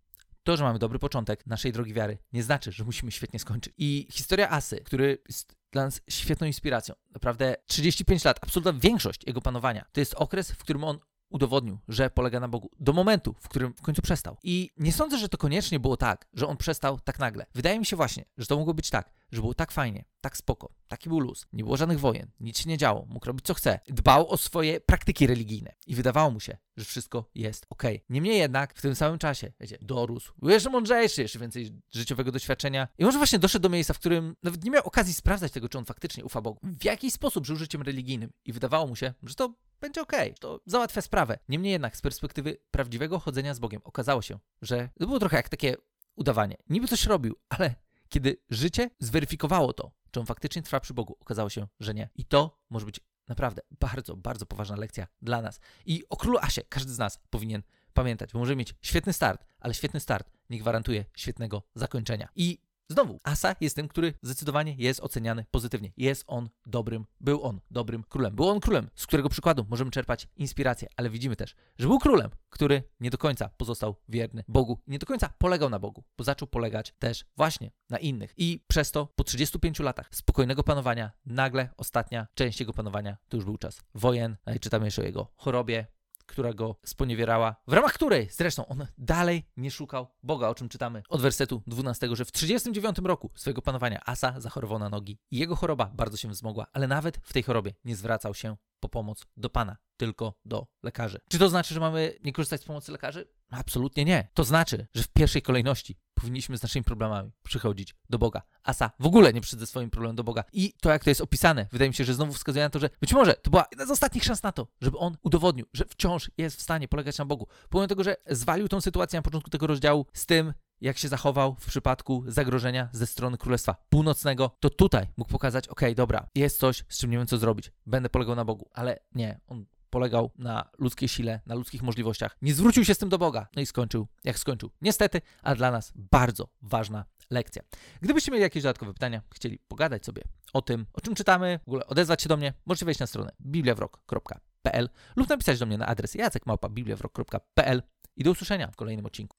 To, 0.43 0.57
że 0.57 0.65
mamy 0.65 0.79
dobry 0.79 0.99
początek 0.99 1.47
naszej 1.47 1.73
drogi 1.73 1.95
wiary, 1.95 2.19
nie 2.33 2.43
znaczy, 2.43 2.73
że 2.73 2.85
musimy 2.85 3.13
świetnie 3.13 3.39
skończyć. 3.39 3.75
I 3.79 4.07
historia 4.11 4.51
Asy, 4.51 4.81
który 4.81 5.19
jest 5.29 5.57
dla 5.73 5.85
nas 5.85 6.01
świetną 6.11 6.47
inspiracją. 6.47 6.95
Naprawdę 7.11 7.57
35 7.67 8.25
lat, 8.25 8.39
absolutna 8.43 8.73
większość 8.73 9.27
jego 9.27 9.41
panowania, 9.41 9.85
to 9.93 10.01
jest 10.01 10.15
okres, 10.15 10.51
w 10.51 10.59
którym 10.59 10.85
on 10.85 10.99
udowodnił, 11.31 11.79
że 11.89 12.11
polega 12.11 12.41
na 12.41 12.49
Bogu 12.49 12.71
do 12.81 12.93
momentu, 12.93 13.35
w 13.41 13.49
którym 13.49 13.75
w 13.75 13.83
końcu 13.83 14.03
przestał. 14.03 14.37
I 14.43 14.71
nie 14.77 14.93
sądzę, 14.93 15.19
że 15.19 15.29
to 15.29 15.39
koniecznie 15.39 15.81
było 15.81 15.97
tak, 15.97 16.27
że 16.35 16.47
on 16.47 16.57
przestał 16.57 16.99
tak 17.01 17.19
nagle. 17.19 17.47
Wydaje 17.55 17.79
mi 17.79 17.87
się 17.87 17.97
właśnie, 17.97 18.25
że 18.39 18.47
to 18.47 18.57
mogło 18.57 18.75
być 18.75 18.91
tak, 18.91 19.11
że 19.33 19.41
było 19.41 19.55
tak 19.55 19.73
fajnie, 19.73 20.05
tak 20.21 20.37
spoko, 20.37 20.73
taki 20.89 21.09
był 21.09 21.21
luz, 21.21 21.47
nie 21.53 21.65
było 21.65 21.77
żadnych 21.77 22.01
wojen, 22.01 22.31
nic 22.41 22.59
się 22.59 22.69
nie 22.69 22.79
działo, 22.79 23.07
mógł 23.09 23.27
robić 23.27 23.47
co 23.47 23.55
chce, 23.55 23.81
dbał 23.89 24.29
o 24.29 24.37
swoje 24.37 24.81
praktyki 24.81 25.27
religijne 25.27 25.75
i 25.87 25.95
wydawało 25.95 26.31
mu 26.31 26.41
się, 26.41 26.57
że 26.77 26.85
wszystko 26.85 27.31
jest 27.35 27.67
ok. 27.71 27.83
Niemniej 28.09 28.39
jednak 28.39 28.75
w 28.75 28.83
tym 28.83 28.95
samym 28.95 29.19
czasie, 29.19 29.53
wiecie, 29.61 29.79
dorósł, 29.81 30.33
był 30.39 30.51
jeszcze 30.51 30.71
mądrzejszy, 30.71 31.23
jeszcze 31.23 31.39
więcej 31.39 31.81
życiowego 31.91 32.33
doświadczenia 32.33 32.89
i 32.99 33.05
może 33.05 33.19
właśnie 33.19 33.39
doszedł 33.39 33.63
do 33.63 33.69
miejsca, 33.69 33.95
w 33.95 33.99
którym 33.99 34.37
nawet 34.43 34.65
nie 34.65 34.71
miał 34.71 34.87
okazji 34.87 35.15
sprawdzać 35.15 35.53
tego, 35.53 35.69
czy 35.69 35.79
on 35.79 35.85
faktycznie 35.85 36.25
ufa 36.25 36.41
Bogu, 36.41 36.61
w 36.63 36.85
jaki 36.85 37.11
sposób 37.11 37.47
żył 37.47 37.57
życiem 37.57 37.83
religijnym 37.83 38.33
i 38.45 38.53
wydawało 38.53 38.87
mu 38.87 38.97
się, 38.97 39.15
że 39.23 39.35
to 39.35 39.55
będzie 39.81 40.01
ok, 40.03 40.13
to 40.41 40.61
załatwia 40.67 41.01
sprawę. 41.01 41.39
Niemniej 41.49 41.73
jednak 41.73 41.97
z 41.97 42.01
perspektywy 42.01 42.57
prawdziwego 42.71 43.19
chodzenia 43.19 43.55
z 43.55 43.59
Bogiem 43.59 43.81
okazało 43.85 44.23
się, 44.23 44.39
że 44.63 44.89
to 44.99 45.07
było 45.07 45.19
trochę 45.19 45.37
jak 45.37 45.49
takie 45.49 45.77
udawanie. 46.17 46.57
Niby 46.69 46.89
coś 46.89 47.05
robił, 47.05 47.37
ale 47.49 47.75
kiedy 48.17 48.37
życie 48.51 48.91
zweryfikowało 48.99 49.73
to, 49.73 49.93
czy 50.11 50.21
on 50.21 50.27
faktycznie 50.27 50.63
trwa 50.63 50.81
przy 50.81 50.95
Bogu, 50.95 51.17
okazało 51.21 51.51
się, 51.51 51.67
że 51.81 51.95
nie. 51.95 52.09
I 52.15 52.25
to 52.25 52.63
może 52.71 52.87
być 52.87 53.01
naprawdę 53.29 53.63
bardzo, 53.81 54.17
bardzo 54.17 54.47
poważna 54.47 54.77
lekcja 54.77 55.07
dla 55.23 55.43
nas. 55.43 55.61
I 55.87 56.05
o 56.09 56.17
królu 56.17 56.39
Asie 56.39 56.63
każdy 56.69 56.93
z 56.93 56.99
nas 56.99 57.19
powinien 57.31 57.63
pamiętać, 57.95 58.33
bo 58.33 58.39
możemy 58.39 58.57
mieć 58.57 58.75
świetny 58.83 59.13
start, 59.13 59.45
ale 59.61 59.75
świetny 59.75 60.01
start 60.01 60.31
nie 60.51 60.59
gwarantuje 60.59 61.05
świetnego 61.17 61.63
zakończenia. 61.75 62.29
I 62.37 62.59
Znowu, 62.89 63.21
Asa 63.25 63.57
jest 63.61 63.77
tym, 63.77 63.89
który 63.89 64.15
zdecydowanie 64.23 64.75
jest 64.79 65.01
oceniany 65.01 65.45
pozytywnie. 65.51 65.93
Jest 65.97 66.25
on 66.27 66.49
dobrym, 66.67 67.07
był 67.21 67.43
on 67.43 67.61
dobrym 67.71 68.05
królem. 68.05 68.37
Był 68.37 68.49
on 68.49 68.61
królem, 68.61 68.91
z 68.95 69.07
którego 69.07 69.29
przykładu 69.29 69.67
możemy 69.69 69.91
czerpać 69.91 70.29
inspirację, 70.37 70.89
ale 70.97 71.11
widzimy 71.11 71.37
też, 71.37 71.55
że 71.79 71.89
był 71.89 71.99
królem, 71.99 72.31
który 72.51 72.83
nie 73.01 73.11
do 73.11 73.19
końca 73.19 73.49
pozostał 73.49 73.97
wierny 74.09 74.45
Bogu, 74.49 74.79
nie 74.87 74.99
do 74.99 75.07
końca 75.07 75.29
polegał 75.39 75.71
na 75.71 75.79
Bogu, 75.79 76.05
bo 76.19 76.25
zaczął 76.25 76.49
polegać 76.49 76.95
też 76.99 77.25
właśnie 77.37 77.71
na 77.91 77.99
innych. 77.99 78.35
I 78.37 78.65
przez 78.67 78.91
to 78.91 79.07
po 79.07 79.25
35 79.25 79.81
latach 79.81 80.09
spokojnego 80.13 80.63
panowania, 80.63 81.11
nagle 81.27 81.69
ostatnia 81.77 82.27
część 82.35 82.61
jego 82.61 82.73
panowania 82.73 83.17
to 83.29 83.37
już 83.37 83.45
był 83.45 83.59
czas 83.59 83.83
wojen. 83.95 84.37
No 84.47 84.55
i 84.55 84.61
czytamy 84.61 84.85
jeszcze 84.85 85.03
o 85.03 85.05
jego 85.05 85.33
chorobie, 85.37 85.87
która 86.27 86.53
go 86.53 86.77
sponiewierała, 86.85 87.57
w 87.67 87.73
ramach 87.73 87.93
której 87.93 88.29
zresztą 88.31 88.67
on 88.67 88.87
dalej 88.99 89.49
nie 89.57 89.71
szukał 89.71 90.07
Boga, 90.23 90.49
o 90.49 90.55
czym 90.55 90.69
czytamy 90.69 91.03
od 91.09 91.21
wersetu 91.21 91.63
12, 91.67 92.09
że 92.13 92.25
w 92.25 92.33
39 92.33 92.99
roku 93.05 93.31
swojego 93.35 93.63
panowania 93.63 94.01
Asa 94.05 94.41
zachorował 94.41 94.79
na 94.79 94.89
nogi 94.89 95.19
i 95.31 95.39
jego 95.39 95.57
choroba 95.57 95.91
bardzo 95.95 96.17
się 96.17 96.29
wzmogła, 96.29 96.67
ale 96.73 96.89
nawet 96.89 97.17
w 97.23 97.33
tej 97.33 97.43
chorobie 97.43 97.75
nie 97.85 97.97
zwracał 97.97 98.35
się 98.35 98.57
po 98.81 98.89
pomoc 98.89 99.27
do 99.37 99.51
Pana, 99.51 99.77
tylko 99.97 100.35
do 100.45 100.67
lekarzy. 100.83 101.19
Czy 101.29 101.39
to 101.39 101.49
znaczy, 101.49 101.75
że 101.75 101.81
mamy 101.81 102.19
nie 102.25 102.33
korzystać 102.33 102.61
z 102.61 102.65
pomocy 102.65 102.93
lekarzy? 102.93 103.29
Absolutnie 103.51 104.05
nie. 104.05 104.29
To 104.35 104.45
znaczy, 104.45 104.87
że 104.95 105.03
w 105.03 105.09
pierwszej 105.09 105.43
kolejności 105.43 105.97
powinniśmy 106.15 106.59
z 106.59 106.63
naszymi 106.63 106.85
problemami 106.85 107.31
przychodzić 107.43 107.95
do 108.11 108.19
Boga. 108.19 108.43
Asa 108.63 108.91
w 109.01 109.07
ogóle 109.07 109.33
nie 109.33 109.41
przyszedł 109.41 109.61
ze 109.61 109.67
swoim 109.67 109.91
problemem 109.91 110.17
do 110.17 110.25
Boga. 110.25 110.45
I 110.53 110.73
to, 110.81 110.91
jak 110.91 111.05
to 111.05 111.11
jest 111.11 111.21
opisane, 111.21 111.67
wydaje 111.73 111.91
mi 111.91 111.95
się, 111.95 112.05
że 112.05 112.15
znowu 112.15 112.33
wskazuje 112.33 112.65
na 112.65 112.71
to, 112.71 112.79
że 112.79 112.91
być 113.01 113.13
może 113.13 113.35
to 113.35 113.51
była 113.51 113.67
jedna 113.71 113.87
z 113.87 113.91
ostatnich 113.91 114.25
szans 114.25 114.43
na 114.43 114.53
to, 114.53 114.67
żeby 114.81 114.99
on 114.99 115.17
udowodnił, 115.23 115.67
że 115.73 115.85
wciąż 115.85 116.31
jest 116.39 116.57
w 116.57 116.63
stanie 116.63 116.89
polegać 116.89 117.19
na 117.19 117.25
Bogu. 117.25 117.49
Pomimo 117.71 117.89
tego, 117.89 118.05
że 118.05 118.17
zwalił 118.27 118.69
tą 118.69 118.81
sytuację 118.81 119.19
na 119.19 119.23
początku 119.23 119.51
tego 119.51 119.67
rozdziału 119.67 120.07
z 120.13 120.27
tym, 120.27 120.55
jak 120.81 120.99
się 120.99 121.09
zachował 121.09 121.57
w 121.61 121.67
przypadku 121.67 122.25
zagrożenia 122.27 122.89
ze 122.93 123.07
strony 123.07 123.39
Królestwa 123.39 123.77
Północnego, 123.89 124.57
to 124.61 124.71
tutaj 124.71 125.07
mógł 125.17 125.31
pokazać, 125.31 125.69
ok, 125.69 125.81
dobra, 125.97 126.29
jest 126.35 126.59
coś, 126.59 126.85
z 126.89 126.99
czym 126.99 127.11
nie 127.11 127.19
wiem 127.19 127.27
co 127.27 127.39
zrobić, 127.39 127.73
będę 127.87 128.09
polegał 128.09 128.37
na 128.37 128.45
Bogu, 128.45 128.71
ale 128.73 128.99
nie, 129.15 129.41
on 129.47 129.67
polegał 129.91 130.31
na 130.39 130.71
ludzkiej 130.79 131.09
sile, 131.09 131.41
na 131.47 131.55
ludzkich 131.55 131.83
możliwościach. 131.83 132.37
Nie 132.43 132.55
zwrócił 132.55 132.85
się 132.85 132.95
z 132.95 132.99
tym 132.99 133.09
do 133.09 133.19
Boga. 133.19 133.47
No 133.57 133.63
i 133.63 133.67
skończył, 133.67 134.07
jak 134.25 134.39
skończył. 134.39 134.71
Niestety, 134.83 135.21
a 135.43 135.55
dla 135.55 135.71
nas 135.71 135.93
bardzo 135.95 136.49
ważna 136.63 137.05
lekcja. 137.31 137.63
Gdybyście 138.01 138.33
mieli 138.33 138.43
jakieś 138.43 138.63
dodatkowe 138.63 138.93
pytania, 138.93 139.23
chcieli 139.35 139.59
pogadać 139.59 140.07
sobie 140.07 140.23
o 140.53 140.63
tym, 140.63 140.87
o 140.93 141.01
czym 141.01 141.15
czytamy, 141.15 141.61
w 141.65 141.69
ogóle 141.69 141.87
odezwać 141.87 142.23
się 142.23 142.29
do 142.29 142.37
mnie, 142.37 142.55
możecie 142.67 142.87
wejść 142.87 143.01
na 143.01 143.07
stronę 143.07 143.31
bibliawrok.pl 143.41 144.89
lub 145.17 145.29
napisać 145.29 145.59
do 145.59 145.67
mnie 145.67 145.79
na 145.79 145.87
adres 145.87 146.15
jacekmałpa.bibliawrok.pl 146.15 147.83
i 148.17 148.25
do 148.25 148.31
usłyszenia 148.31 148.71
w 148.71 148.77
kolejnym 148.77 149.07
odcinku. 149.07 149.35